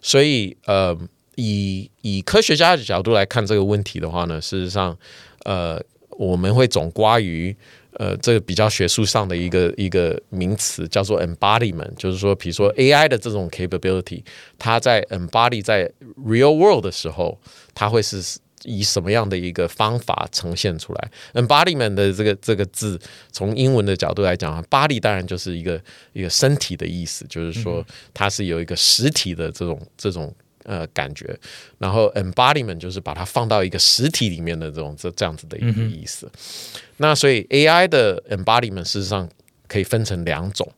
[0.00, 0.98] 所以呃，
[1.36, 4.98] 以以科学家的角度来看这个问题的话呢，事实上
[5.44, 7.56] 呃，我们会总刮于
[7.92, 14.24] 呃这个比较学术上的一个一个名词叫做 embodiment，就是说，比如说 AI 的这种 capability，
[14.58, 17.38] 它在 embody 在 real world 的时候，
[17.74, 18.20] 它会是
[18.64, 25.80] 以什么样的一个方法呈现出来？embodiment 的这个这个字，从英文的角度来讲，body 当然就是一个
[26.12, 31.38] 一个身体的意思，就是说它是有一个实体的这种这种呃感觉。
[31.78, 36.30] 然后 embodiment 就是把它放到一个实体里面的这种这这样子的一个意思。
[36.98, 39.28] 那所以 AI 的 embodiment 事实上
[39.66, 40.70] 可以分成两种。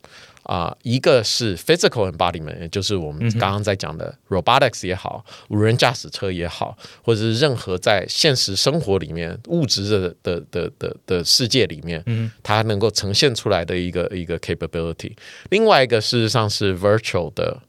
[0.44, 12.04] 啊、呃，一个是 physical embodiment，也就是我们刚刚在讲的 robotics 也好，无人驾驶车也好，或者是任何在现实生活里面物质的的的的的世界里面，
[12.42, 15.12] 它能够呈现出来的一个一个 capability。
[15.50, 17.60] 另外一个事实上是 virtual 的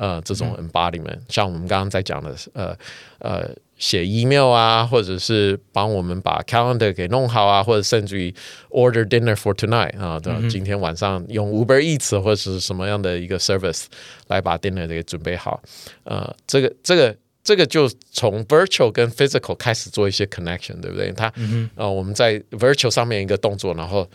[0.00, 2.76] 呃这种 embodiment，像我们刚刚在讲的呃
[3.18, 3.50] 呃。
[3.80, 8.30] 写 email 啊，或者是帮我们把 calendar 给弄好啊，或者甚至于
[8.68, 13.86] order dinner for tonight 啊，对、嗯，今天晚上用 Uber Eats 或者是什么样的一个 service
[14.26, 15.62] 来把 dinner 给准备好，
[16.04, 21.10] 呃，这个这个这个就从 virtual 跟 physical 开始做一些 connection，对不对？
[21.12, 24.06] 它，嗯、呃，我们在 virtual 上面一个动作，然后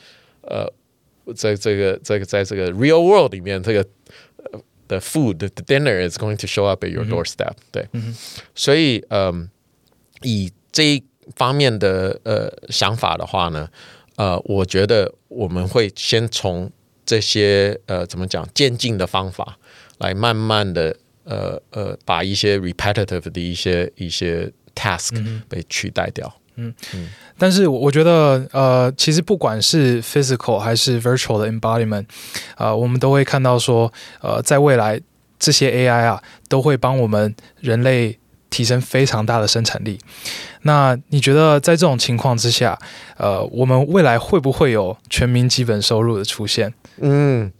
[0.41, 0.71] 呃，
[1.33, 3.83] 在这个这个在这个 real world 里面，这个。
[4.88, 7.54] The food, the dinner is going to show up at your doorstep、嗯。
[7.70, 8.12] 对，嗯、
[8.56, 9.48] 所以，嗯，
[10.22, 11.04] 以这一
[11.36, 13.68] 方面的呃想法的话呢，
[14.16, 16.68] 呃，我觉得我们会先从
[17.06, 19.56] 这些呃怎么讲渐进的方法，
[19.98, 25.14] 来慢慢的呃呃把一些 repetitive 的一些一些 task
[25.48, 26.26] 被取代掉。
[26.26, 32.05] 嗯 嗯嗯，但是我觉得，呃，其实不管是 physical 还是 virtual 的 embodiment，
[32.57, 33.91] 呃，我们都会看到说，
[34.21, 34.99] 呃，在未来
[35.37, 38.17] 这些 AI 啊，都会帮我们人类
[38.49, 39.99] 提升非常大的生产力。
[40.61, 42.77] 那你觉得在这种情况之下，
[43.17, 46.73] 呃，我们未来会不会有全民基本收入的出现？
[47.01, 47.51] 嗯。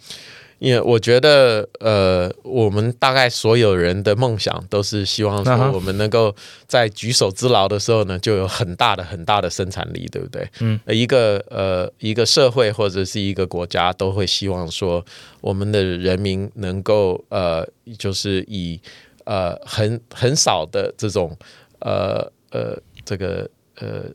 [0.60, 6.34] 因为我觉得，呃，我们大概所有人的梦想都是希望说，我们能够
[6.66, 10.48] 在举手之劳的时候呢，就有很大的、很大的生产力，对不对？
[10.62, 15.06] 嗯，一个呃，一个社会或者是一个国家都会希望说，
[15.42, 17.68] 我们的人民能够呃，
[18.00, 18.80] 就是以
[19.26, 21.38] 呃很很少的这种
[21.80, 24.06] 呃呃这个呃。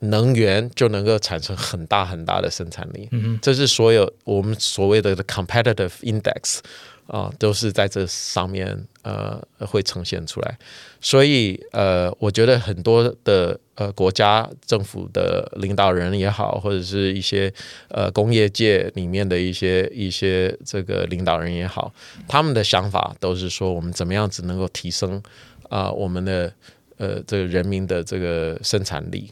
[0.00, 6.58] 能源就能够产生很大很大的生产力，嗯，这是所有我们所谓的 competitive index
[7.06, 10.58] 啊，呃，都是在这上面呃会呈现出来。
[11.02, 17.52] 所以呃，我觉得很多的呃国家政府的领导人也好，或者是一些
[17.88, 21.92] 呃工业界里面的一些一些这个领导人也好，
[22.26, 25.22] 他们的想法都是说，我们怎么样子能够提升
[25.68, 26.50] 啊，呃，我们的
[26.96, 29.30] 呃这个人民的这个生产力。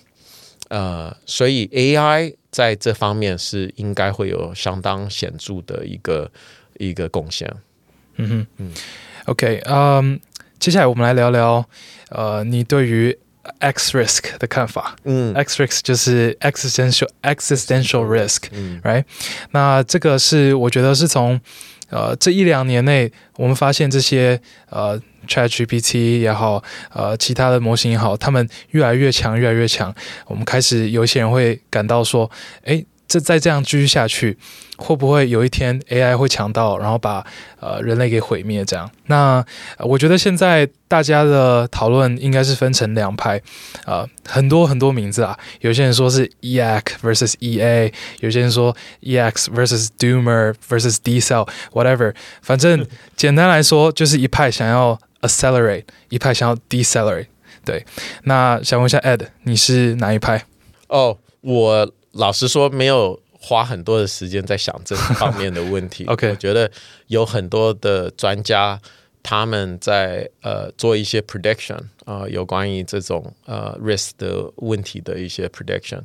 [0.68, 6.30] 呃，所以 AI 在这方面是应该会有相当显著的一个
[6.78, 7.52] 一个贡献。
[8.16, 8.72] 嗯哼，嗯
[9.26, 10.16] ，OK，嗯、um，
[10.58, 11.64] 接下来我们来聊聊，
[12.10, 13.16] 呃，你对于
[13.60, 14.96] X risk 的看法。
[15.04, 19.04] 嗯，X risk 就是 existential existential risk，嗯，right？
[19.52, 21.40] 那这个是我觉得是从
[21.90, 25.00] 呃这一两年内，我们发现这些呃。
[25.26, 29.94] ChatGPT 也好，呃，其他的模型也好，他们越来越强，越来越强。
[30.26, 32.30] 我们开始有一些人会感到说，
[32.62, 34.36] 诶，这再这样继续下去，
[34.76, 37.26] 会不会有一天 AI 会强到，然后把
[37.58, 38.64] 呃人类给毁灭？
[38.64, 38.88] 这样？
[39.06, 39.44] 那
[39.78, 43.40] 我觉得现在大家的讨论应该是分成两派，
[43.86, 45.36] 呃，很多很多名字啊。
[45.60, 47.90] 有些人说是 EAC versus EA，
[48.20, 52.14] 有些人说 EX versus Doomer versus Decel，whatever。
[52.42, 55.00] 反正 简单来说，就是一派想要。
[55.20, 57.26] Accelerate 一派想要 decelerate，
[57.64, 57.84] 对，
[58.22, 60.44] 那想问一下 Ed，你是哪一派？
[60.86, 66.04] 哦，我老实说没有花很多的时间在想这方面的问题。
[66.12, 66.70] OK，我觉得
[67.06, 68.80] 有很多的专家
[69.22, 76.02] 他们在呃做一些 prediction 啊、呃，有关于这种呃 risk 的问题的一些 prediction。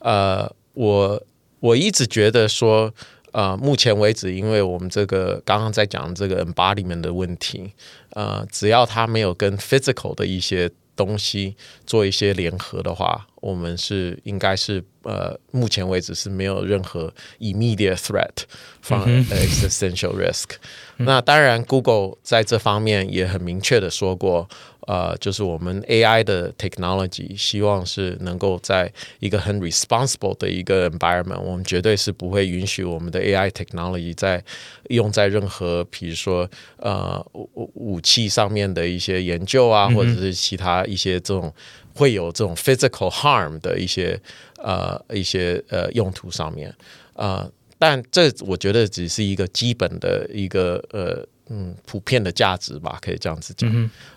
[0.00, 1.22] 呃，我
[1.60, 2.92] 我一直觉得说。
[3.32, 7.72] 呃，目前为止，因为我们这个刚刚在讲这个 embodiment 的问题，
[8.14, 11.54] 呃，只要它没有跟 physical 的一些东西
[11.86, 18.44] 做一些联合的话，我们是应该是呃，目前为止是没有任何 immediate threat
[18.82, 20.56] from existential risk。
[20.98, 24.48] 那当然，Google 在这方面也很明确的说过。
[24.86, 34.42] 呃，就是我们 AI 的 technology，希望是能够在一个很 responsible 的一个 environment，我们绝对是不会允许我们的 AI technology 在
[34.88, 41.54] 用在任何，比如说呃武武器上面的一些研究啊，或者是其他一些这种
[42.00, 44.18] 会有这种 physical harm 的一些
[44.56, 46.74] 呃一些呃用途上面。
[47.12, 53.70] 呃，但这我觉得只是一个基本的一个呃嗯普遍的价值吧，可以这样子讲。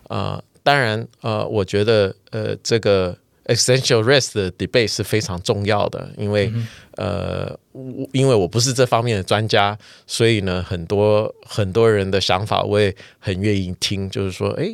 [0.08, 0.38] 啊。
[0.38, 3.14] 呃当然，呃，我觉得，呃，这个
[3.48, 6.66] existential risk 的 debate 是非常重要的，因为、嗯、
[6.96, 7.60] 呃，
[8.14, 14.74] 因为我不是这方面的专家，所以呢，很多很多人的想法我也很愿意听，就是说，哎，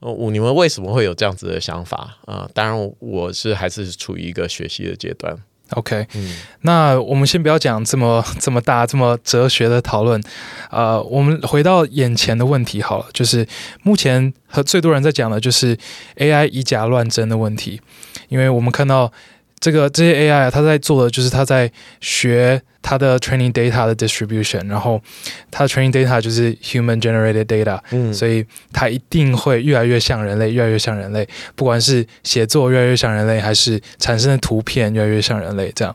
[0.00, 2.50] 我你们为什么会有这样子的想法啊、呃？
[2.54, 5.36] 当然，我是还是处于一个学习的阶段。
[5.70, 10.22] OK，嗯，那我们先不要讲这么这么大、这么哲学的讨论，
[10.70, 13.46] 呃，我们回到眼前的问题好了，就是
[13.82, 15.76] 目前和最多人在讲的就是
[16.16, 17.80] AI 以假乱真的问题，
[18.28, 19.12] 因为我们看到。
[19.60, 25.02] 这个这些 AI 啊，它在做的就是它在学它的 training data 的 distribution，然后
[25.50, 35.94] 它的 training data 就是 human generated data，嗯，所以它一定会越来越像人类，越来越像人类，不管是写作越来越像人类，还是产生的图片越来越像人类，这样。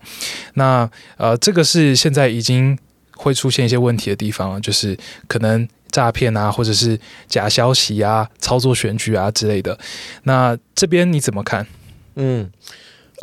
[0.55, 2.77] 那呃，这个是现在已经
[3.15, 4.97] 会出现一些问题的地方，就是
[5.27, 9.79] 可能诈骗啊，或者是假消息啊，操作选举啊之类的。
[10.23, 11.65] 那这边你怎么看？
[12.15, 12.51] 嗯。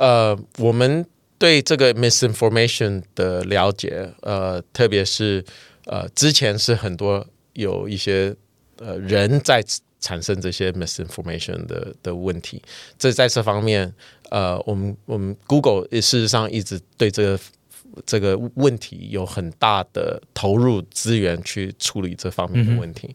[0.00, 1.04] 呃，我们
[1.38, 5.44] 对这个 misinformation 的了解，呃，特别是
[5.84, 8.34] 呃，之前是很多有一些
[8.78, 9.62] 呃人在
[10.00, 12.62] 产生这些 misinformation 的的问题。
[12.98, 13.92] 这在这方面，
[14.30, 17.38] 呃，我们我们 Google 事实上一直对这个
[18.06, 23.08] 这个问题有很大的投入资源去处理这方面的问题。
[23.08, 23.14] 嗯、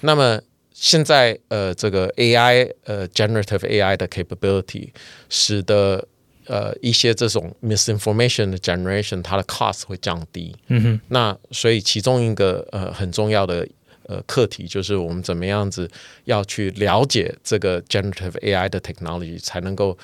[0.00, 0.40] 那么
[0.72, 4.88] 现在呃，这个 AI 呃 generative AI 的 capability
[5.28, 6.08] 使得
[6.46, 10.54] 呃，一些这种 misinformation 的 generation，它的 cost 会降低。
[10.68, 11.00] 嗯哼。
[11.08, 13.66] 那所以其中一个呃很重要的
[14.06, 15.90] 呃课题就是我们怎么样子
[16.24, 19.96] 要去了解这个 generative AI 的 technology，才能够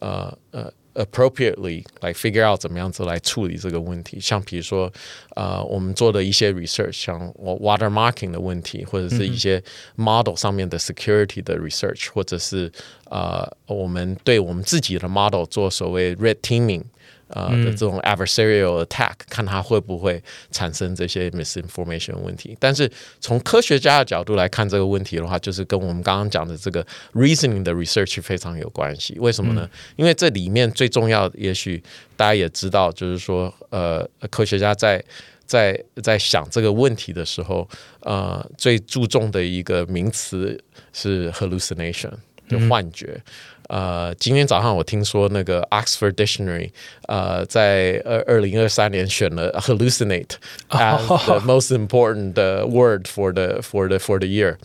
[0.00, 0.72] 呃呃。
[0.95, 4.91] appropriately 来 figure out 怎么样子来处理这个问题，像比如说，
[5.35, 9.61] 呃，我们做的一些 research，像 watermarking 的问题，或者是一些
[9.95, 12.71] model 上面的 security 的 research，或者是
[13.09, 16.83] 呃，我们对我们自己的 model 做所谓 red teaming。
[17.28, 22.56] 呃的这种 adversarial attack，看它会不会产生这些 misinformation 问题。
[22.60, 29.16] 但是从科学家的角度来看这个问题的话，就是跟我们刚刚讲的这个 reasoning 的 research 非常有关系。
[29.18, 29.68] 为什么呢？
[29.96, 31.82] 因为这里面最重要的，也许
[32.16, 35.02] 大家也知道，就是说，呃，科学家在
[35.44, 37.68] 在在想这个问题的时候，
[38.00, 40.58] 呃，最注重的一个名词
[40.92, 42.12] 是 hallucination，
[42.48, 43.20] 就幻觉。
[43.68, 46.70] 呃，今天早上我听说那个 Oxford Dictionary，
[47.06, 50.32] 呃，在二二零二三年选了 hallucinate
[50.70, 52.34] as the most important
[52.66, 54.56] word for the for the for the year。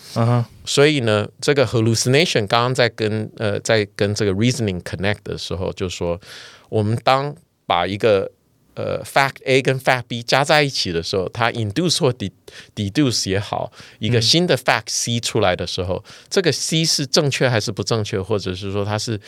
[0.66, 6.20] 所以呢，这个 hallucination 刚刚在跟呃在跟这个 reasoning connect 的时候，就说
[6.70, 7.36] 我们当
[7.66, 8.32] 把一个
[8.76, 12.12] 呃，fact A 跟 fact B 加在一起的时候，它 induce 或
[12.76, 19.20] deduce 也好，一个新的 fact C 出来的时候，嗯、这个 C 是正确还是不正确，或者是说它是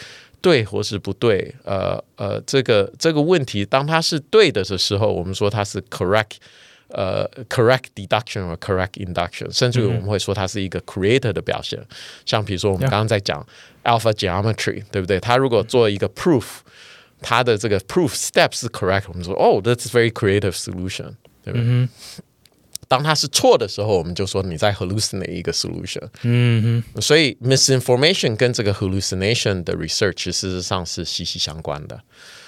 [0.42, 1.54] 对或是不对？
[1.64, 6.38] 呃呃，这个这个问题，当它是对的的时候，我们说它是 correct，
[6.88, 11.80] 呃，correct deduction 或 correct induction，甚至于我们会说它是一个 creator 的表现。
[11.80, 11.88] 嗯、
[12.26, 13.46] 像比如说我们刚刚在讲
[13.84, 15.20] alpha geometry，对不对？
[15.20, 16.46] 它如果做一个 proof。
[17.25, 21.15] 它的这个 proof step 是 correct，我们说哦，that's very creative solution，
[21.45, 21.63] 对不对？
[21.63, 22.23] 嗯、哼
[22.89, 26.09] 当它是错的时候，我们就说你在 hallucinate 一个 solution。
[26.23, 32.01] 嗯哼，所以 misinformation 跟这个 hallucination 的 research 事实上是息息相关的。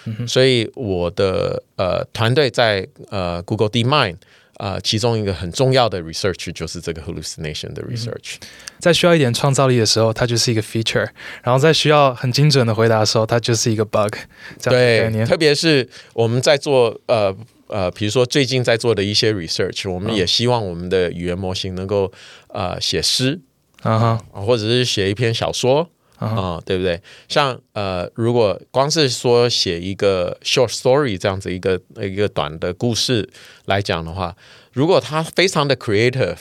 [0.05, 4.17] 嗯、哼所以我的呃团队在呃 Google DeepMind。
[4.58, 8.36] 呃，其中一个很重要的 research 就是这个 hallucination 的 research，
[8.80, 11.08] 在需要一点创造力的时候，它就是一个 feature；
[11.44, 14.16] 然后在需要很精准的回答的时候，它就是一个 bug。
[14.64, 17.36] 对，特别是我们在做呃
[17.68, 22.12] 呃，比如说最近在做的一些 research，我们也希望我们的语言模型能够
[22.48, 23.40] 呃写诗
[23.84, 25.90] 啊，或者是写一篇小说。
[26.18, 27.00] 啊、uh 对不对？
[27.28, 33.30] 像呃，如果光是说写一个 short story 这样子一个一个短的故事
[33.66, 34.36] 来讲的话，
[34.74, 36.38] 如果他非常的 creative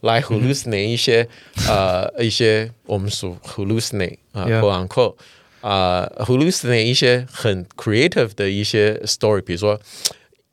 [0.00, 1.70] 来 hallucinate 一些、mm hmm.
[1.70, 5.14] 呃一些我们说 hallucinate 啊、呃、quote unquote
[5.60, 9.78] 啊 hallucinate 一些很 creative 的一些 story，比如说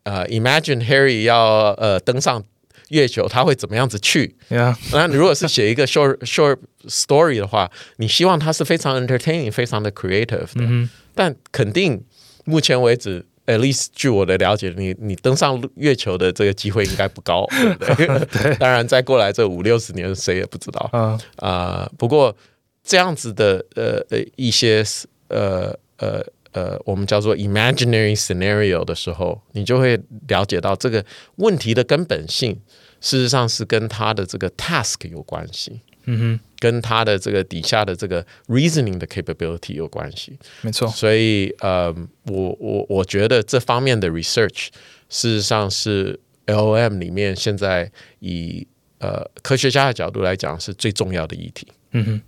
[0.03, 2.43] 呃 imagine Harry 要呃登上。
[2.89, 4.36] 月球他会怎么样子去.
[4.91, 10.62] 那如果是写一个 short short story 的话，你希望它是非常 entertaining、非常的 creative 的。
[10.62, 10.89] Mm hmm.
[11.15, 12.04] 但肯定
[12.43, 17.48] 目前为止，at least 据我的了解，你你登上月球的这个机会应该不高，
[17.80, 18.43] 对不对？
[18.43, 20.89] 对当然，再过来这五六十年，谁也不知道。
[20.91, 21.22] 啊、uh.
[21.38, 22.36] 呃，不过
[22.84, 24.84] 这样子的呃呃一些
[25.30, 26.26] 呃呃。
[26.55, 29.99] 呃，我们叫做 imaginary scenario 的时候，你就会
[30.30, 31.03] 了解到这个
[31.36, 32.57] 问题的根本性，
[33.06, 35.80] 事实上是跟他的这个 task 有关系。
[36.08, 40.38] 嗯哼，跟他的这个底下的这个 reasoning 的 capability 有关系。
[40.62, 41.93] 没错，所以呃，
[42.26, 44.70] 我我我觉得这方面的 research
[45.10, 48.68] 事实上是 LOM 里面现在以
[48.99, 51.68] 呃科学家的角度来讲是最重要的议题。
[51.91, 52.22] 嗯哼。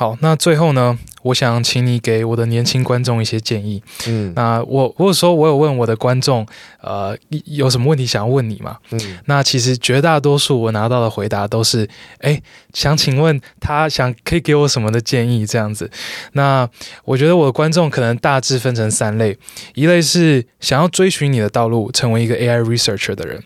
[0.00, 3.82] 好，那最后呢，我想请你给我的年轻观众一些建议。
[4.06, 6.46] 嗯，那我如果说我有问我的观众，
[6.80, 8.78] 呃，有什么问题想要问你吗？
[8.92, 11.86] 嗯，那其实绝大多数我拿到的回答都是，
[12.20, 12.40] 哎，
[12.72, 15.90] 想请问他想可以给我什么的建议这样子。
[16.32, 16.66] 那
[17.04, 19.36] 我觉得我的观众可能大致分成三类，
[19.74, 23.42] 一类是想要追寻你的道路，成为一个 AI researcher 的人。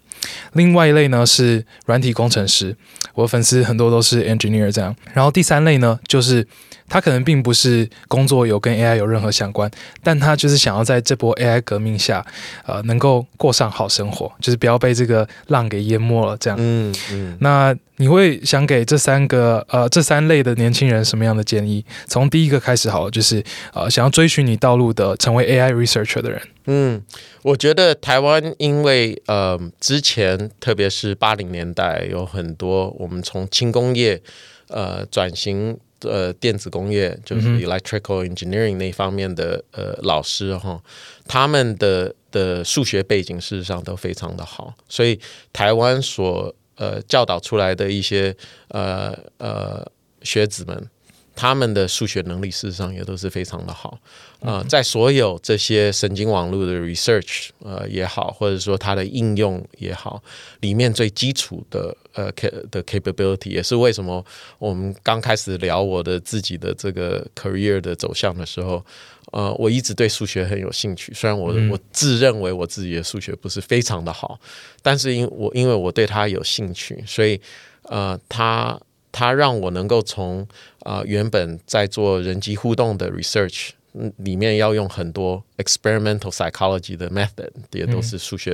[0.53, 2.77] 另外一类呢是软体工程师，
[3.15, 4.95] 我粉丝很多都是 engineer 这样。
[5.13, 6.47] 然后第三类呢，就是
[6.89, 9.71] 他可能并不是工作有跟 AI 有任何相关，
[10.03, 12.25] 但他就是想要在这波 AI 革命下，
[12.67, 16.57] 呃，能够过上好生活，就是不要被这个浪给淹没了这样。
[16.61, 17.37] 嗯嗯。
[17.41, 21.85] 那你会想给这三个呃这三类的年轻人什么样的建议？
[22.07, 26.41] 从第一个开始好了，就是呃想要追寻你道路的，成为 AI researcher 的人。
[26.67, 27.03] 嗯，
[27.43, 34.21] 我觉得台湾因为呃之前特别是八零年代有很多我们从轻工业
[34.69, 35.79] 呃转型
[36.09, 40.81] 呃电子工业，就是 electrical engineering 那方面的呃老师哈，
[41.27, 45.19] 他们的的数学背景事实上都非常的好，所以
[45.53, 48.35] 台湾所呃教导出来的一些
[48.69, 49.87] 呃呃
[50.23, 50.91] 学子们。
[51.37, 53.99] 他们的数学能力事实上也都是非常的好，
[54.41, 60.23] 啊、呃，在所有这些神经网络的 research 呃也好，或者说它的应用也好，
[60.61, 64.25] 里面最基础的呃 cap 的 capability 也是为什么
[64.59, 68.85] 我们刚开始聊我的自己的这个 career 的走向的时候，
[69.33, 74.39] 呃，我一直对数学很有兴趣，虽然我我自认为我自己的数学不是非常的好，
[74.83, 77.41] 但是因我因为我对它有兴趣，所以
[77.83, 78.81] 呃，它
[79.11, 80.47] 它让我能够从
[80.85, 88.53] 啊、呃，原本在做人机互动的 research，嗯，里面要用很多 experimental psychology 的 method，也都是数学，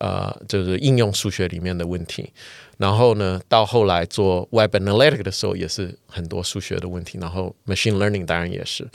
[0.00, 2.32] 嗯、呃，就是应用数学里面的问题。
[2.78, 7.18] 然后呢，到后来做 web analytics 的时候，也是很多数学的问题。
[7.20, 8.88] 然后 machine learning 当然也是。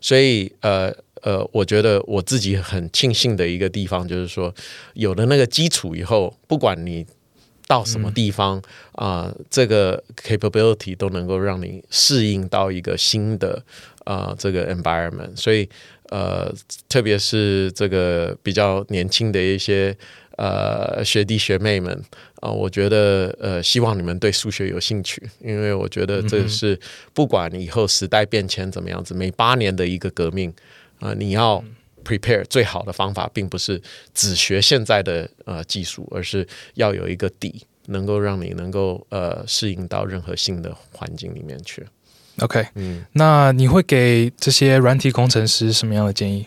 [0.00, 4.54] 所以，呃呃，我觉得我自己很庆幸的一个地方，就是说
[4.94, 7.06] 有了那个基础以后，不管你。
[7.68, 8.56] 到什么地方
[8.92, 13.62] 啊、嗯呃，这个 capability 都能够让你适应到一个新的
[14.04, 15.68] 啊、呃、这个 environment，所以
[16.08, 16.50] 呃，
[16.88, 19.94] 特别是这个比较年轻的一些
[20.38, 21.92] 呃学弟学妹们
[22.36, 26.80] 啊、呃，我觉得呃希望你们对数学有兴趣，因为我觉得这是
[27.12, 30.48] 不管以后时代变迁怎么样子，每八年的一个革命
[31.00, 31.62] 啊、呃，你要。
[32.04, 33.80] Prepare 最好的方法，并不是
[34.14, 41.86] 只学现在的呃技术，而是要有一个底，能够让你能够呃适应到任何新的环境里面去。
[42.40, 46.46] OK，嗯，那你会给这些软体工程师什么样的建议？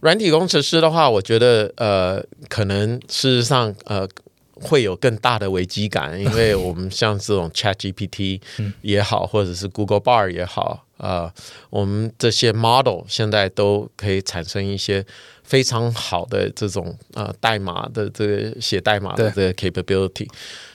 [0.00, 4.06] 软体工程师的话，我觉得呃，可能事实上呃
[4.54, 8.40] 会有更大的危机感，因为我们像这种 ChatGPT
[8.82, 10.86] 也好，或者是 Google Bar 也好。
[11.02, 11.30] 呃，
[11.68, 15.04] 我们这些 model 现在都可以产生一些
[15.42, 20.28] 非常好的这种呃代码的这个写代码的这个 capability，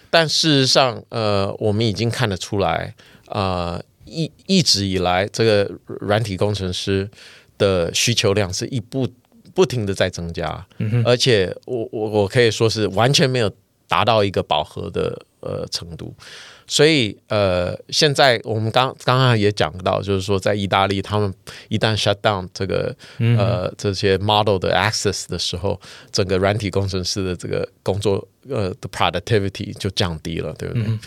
[0.10, 2.94] 但事实上，呃，我们已经看得出来，
[3.28, 5.72] 呃，一一直以来这个
[6.02, 7.10] 软体工程师
[7.58, 9.08] 的需求量是一不
[9.54, 10.68] 不停的在增加，
[11.06, 13.50] 而且我我我可以说是完全没有
[13.88, 16.14] 达到一个饱和的呃程度。
[16.70, 21.34] 所以，呃，现在我们刚刚刚也讲到，就是说，在意大利，他们
[21.70, 25.80] 一旦 shut down 这个呃这些 model 的 access 的时候，
[26.12, 30.84] 整个软体工程师的这个工作呃的 productivity 就降低了，对不对？
[30.88, 31.00] 嗯、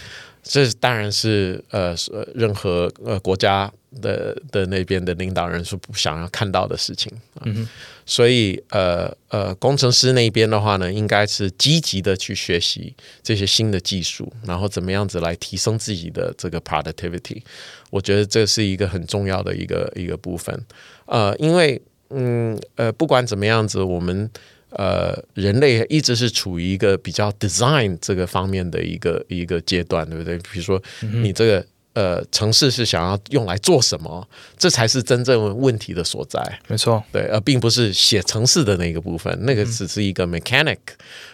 [0.42, 1.94] 这当然是呃
[2.34, 7.12] 任何呃国家的的那边的领导人是不想要看到的事情。
[7.44, 7.68] 嗯
[8.06, 17.40] 所以，呃呃，工程师那边的话呢，应该是积极的去学习这些新的技术，然后怎么样子来提升自己的这个 productivity。
[17.88, 20.60] 我觉得这是一个很重要的一个一个部分。
[21.06, 24.28] 呃，因为，嗯呃，不管怎么样子，我们
[24.70, 30.36] 呃人类一直是处于一个比较 design 这个方面的一个一个阶段，对不对？
[30.38, 31.58] 比如说，你这个。
[31.60, 34.26] 嗯呃，城市是想要用来做什么？
[34.56, 36.40] 这才是真正问题的所在。
[36.68, 40.78] 没错，对，而并不是写城市的那个部分，那个只是一个 mechanic，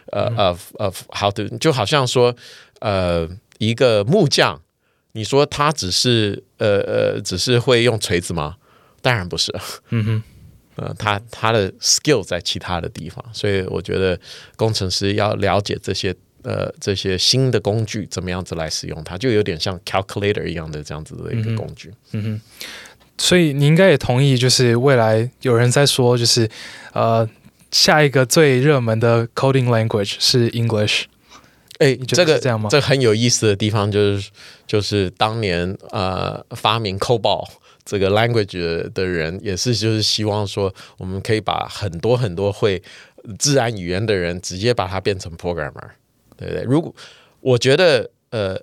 [0.07, 2.35] 呃、嗯 uh,，of of how to，就好像说，
[2.81, 3.29] 呃，
[3.59, 4.59] 一个木匠，
[5.13, 8.57] 你说他只是呃呃，只是会用锤子吗？
[9.03, 9.55] 当然不是。
[9.91, 10.23] 嗯哼，
[10.77, 14.19] 呃，他他的 skill 在其他的地方，所以我觉得
[14.57, 16.15] 工程师要了解这些。
[16.43, 21.93] 呃这些新的工具怎么样子来使用它，就有点像 calculator 一样的这样子的一个工具。
[22.13, 22.41] 嗯哼，
[23.19, 26.49] 所以你应该也同意，就是未来有人在说，就是
[26.93, 27.29] 呃
[27.73, 31.07] 下一个最热门的 coding language 是 English。
[31.79, 32.69] 哎，这个这样吗？
[32.71, 34.31] 这个很有意思的地方就是，
[34.69, 37.45] 就是当年呃发明 COBOL
[37.87, 42.83] 这个 language 的人，也是就是希望说，我们可以把很多很多会
[43.39, 45.91] 自然语言的人，直接把它变成 programmer，
[46.37, 46.63] 对不对？
[46.65, 46.95] 如果
[47.41, 48.61] 我觉得呃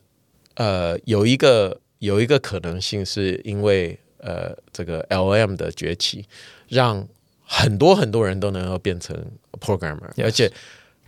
[0.55, 6.26] 呃有一个有一个可能性，是因为呃这个 LM 的崛起，
[6.67, 7.07] 让
[7.45, 9.17] 很多很多人都能够变成
[9.59, 10.51] programmer，而且。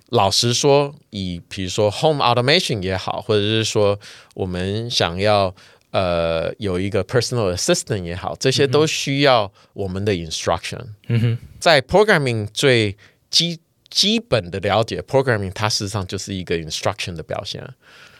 [0.10, 4.00] 老实说，以比如说 home automation 也好，或者是说
[4.36, 5.54] 我们想要
[5.96, 10.82] 呃有一个 personal assistant 也好，这些都需要我们的 instruction。
[11.08, 12.98] 嗯哼，在 programming 最
[13.30, 13.58] 基
[13.90, 17.64] 基本的了解，programming 它事实上就是一个 instruction 的表现。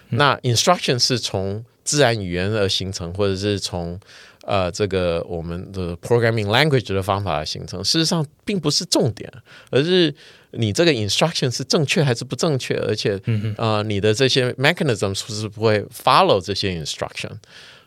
[0.10, 4.00] 嗯、那 instruction 是从自然语言而形成，或者是从
[4.44, 9.30] 呃这个我们的 programming language 的方法而形成，事实上并不是重点，
[9.70, 10.16] 而是。
[10.58, 12.76] 你这个 instruction 是正确还是不正确？
[12.76, 17.32] 而且，嗯呃，你的这些 mechanism 是不是不会 follow 这些 instruction？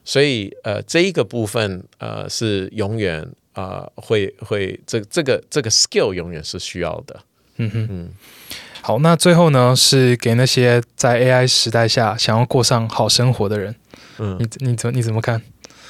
[0.04, 7.20] 所以，呃，这一个部分，呃，是永远呃会会这这个这个 skill 永远是需要的。
[7.56, 8.10] 嗯哼嗯。
[8.80, 13.74] 好，那最后呢，是给那些在 AI 时代下想要过上好生活的人。
[14.18, 15.42] 嗯，你你怎你怎么看？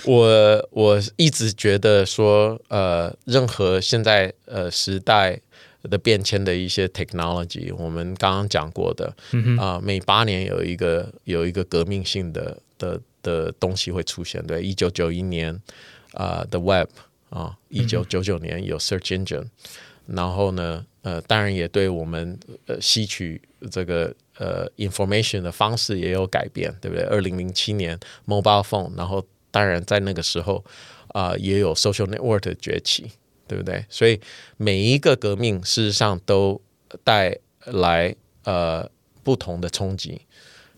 [0.04, 5.40] 我我一直觉得说，呃，任何现在呃时代。
[5.82, 14.44] 的变迁的一些 technology，我们刚刚讲过的，啊、嗯呃，每八年有一个有一个革命性的的的东西会出现。
[14.46, 15.54] 对，一九九一年
[16.12, 16.88] 啊、呃、的 web
[17.30, 19.50] 啊，一九九九年有 search engine，、嗯、
[20.16, 27.06] 然后呢，呃，当然也对我们呃吸取这个呃 information 的方式也有改变，对不对？
[27.06, 30.64] 二零零七年 mobile phone，然后当然在那个时候
[31.08, 33.12] 啊、呃，也有 social network 的崛起。
[33.48, 33.84] 对不对？
[33.88, 34.20] 所以
[34.56, 36.60] 每一个革命事实上都
[37.02, 38.88] 带来呃
[39.24, 40.20] 不同的冲击，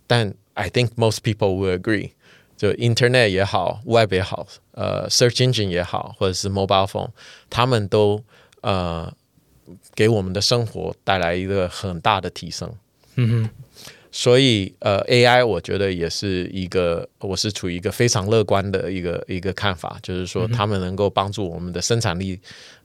[0.06, 2.12] 但 I think most people will agree，
[2.56, 7.10] 就 Internet 也好，Web 也好，呃，Search Engine 也好，或者是 Mobile Phone，
[7.50, 8.24] 他们都
[8.62, 9.12] 呃
[9.94, 12.74] 给我们的生活带来一个很大的提升。
[13.16, 13.50] 嗯。
[14.12, 22.40] 所以，呃，AI 我觉得也是一个，我是处于一个非常乐观的一个一个看法，就是说，他们能够帮助我们的生产力，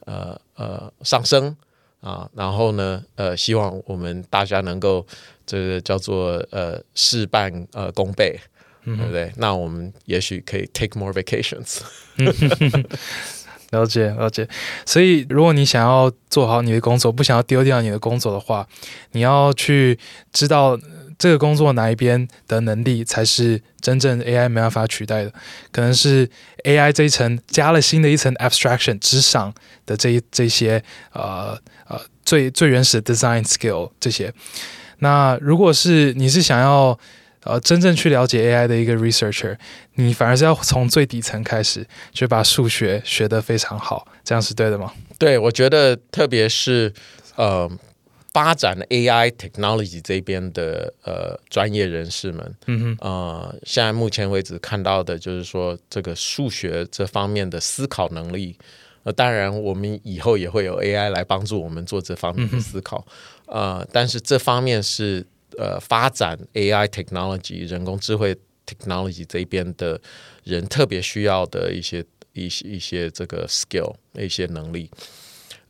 [0.05, 1.55] 呃呃上升
[1.99, 5.03] 啊，然后呢，呃，希望我们大家能够
[5.47, 8.39] 这个叫做呃事半呃功倍，
[8.85, 9.31] 对不对？
[9.37, 11.79] 那我们也许可以 take more vacations。
[13.71, 14.47] 了解了解。
[14.85, 18.67] 所以，如果你想要做好你的工作，不想要丢掉你的工作的话，
[19.13, 19.97] 你要去
[20.31, 20.79] 知道。
[21.17, 25.31] 这个工作哪一边的能力才是真正 AI 没办法取代的？
[25.71, 26.29] 可能是
[26.63, 29.53] AI 这一层加了新的一层 abstraction 之上
[29.85, 31.57] 的这一这些呃
[31.87, 34.33] 呃最最原始的 design skill 这些。
[34.99, 36.97] 那如果是你是想要
[37.43, 39.57] 呃真正去了解 AI 的一个 researcher，
[39.93, 44.91] 你反而是要从最底层开始，就把数学学得非常好，这样是对的吗？
[45.17, 46.93] 对，我觉得特别是
[47.35, 47.69] 呃。
[48.35, 58.57] 发展 AI technology 这边的呃专业人士们，嗯哼，呃，现在目前为止看到的就是说，这个数学这方面的思考能力，
[59.03, 63.07] 呃，当然我们以后也会有 AI 来帮助我们做这方面的思考，
[63.45, 65.25] 嗯、呃，但是这方面是
[65.57, 70.01] 呃发展 AI technology 人工智慧 technology 这边的
[70.43, 74.91] 人特别需要的一些一些一些这个 skill 一些能力，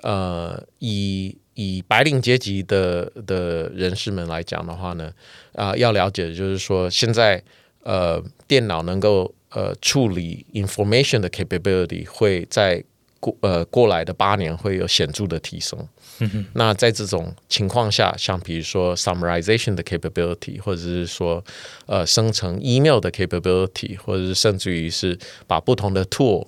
[0.01, 1.37] 呃，以。
[1.55, 5.11] 以白领阶级的的人士们来讲的话呢，
[5.53, 7.41] 啊、呃，要了解的就是说，现在
[7.83, 12.83] 呃，电脑能够呃处理 information 的 capability 会在
[13.19, 15.79] 过呃过来的八年会有显著的提升。
[16.19, 16.45] 嗯。
[16.53, 21.43] 那在这种情况下，像比如说 summarization 的 capability，或者是说
[21.85, 26.45] 呃生成 email 的 capability，或者是甚至于是把不同的 tool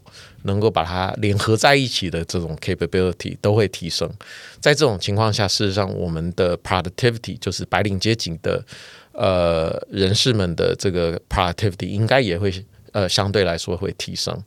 [0.47, 4.11] 能够把它联合在一起的这种 capability 都会提升。
[4.59, 8.65] 在这种情况下，事实上我们的 productivity 就是白领阶级的
[9.11, 12.51] 呃人士们的这个 productivity 应该也会
[12.91, 14.43] 呃相对来说会提升。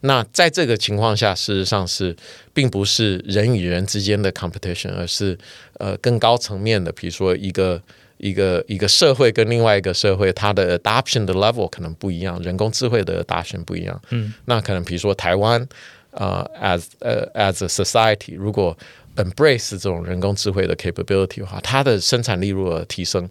[0.00, 2.14] 那在这个情况下，事实上是
[2.52, 5.38] 并不是人与人之间的 competition，而是
[5.78, 7.82] 呃更高层面的，比如说一个。
[8.18, 14.00] 一个一个社会跟另外一个社会，它的 adoption 的 level 可能不一样，人工智慧的 adoption 不一样。
[14.10, 15.66] 嗯，那可能比如说台湾，
[16.10, 18.76] 呃，as 呃 as a society，如果
[19.16, 23.28] embrace 这种人工智慧的 capability 的话，它的生产力如果提升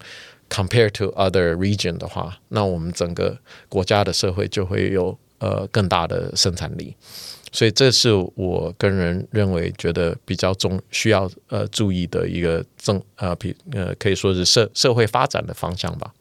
[0.50, 6.94] ，，compared to other region 的话，那我们整个国家的社会就会有呃更大的生产力。
[7.52, 16.12] 所以这是我个人认为觉得比较重需要呃注意的一个政呃比呃可以说是社社会发展的方向吧。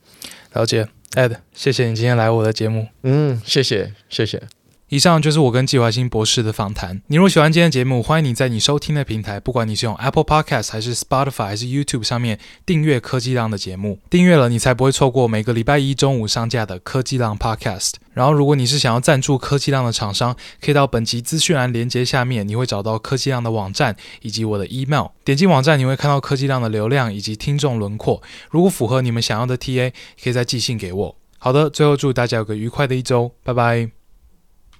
[0.54, 2.88] 了解，Ed，谢谢你今天来我的节目。
[3.04, 4.42] 嗯，谢谢，谢谢。
[4.90, 7.02] 以上就是我跟纪怀新博士的访谈。
[7.08, 14.00] 你如果喜欢今天的节目，欢迎你在你收听的平台，不管你是用 Apple Podcast 还是 Spotify 还是 YouTube 上面订阅科技浪的节目。
[14.10, 17.96] 订阅了，你才不会错过每个礼拜一中午上架的科技浪 Podcast。
[18.14, 25.08] 然后，如果你是想要赞助科技浪的厂商，可以到本集资讯栏连接下面，你会找到科技浪的网站以及我的 email。
[25.26, 28.24] 点击网站，你会看到科技浪的流量以及听众轮廓。
[28.50, 29.92] 如果符合你们想要的 TA，
[30.24, 31.16] 可以再寄信给我。
[31.40, 33.97] 好的，最后祝大家有个愉快的一周，拜拜。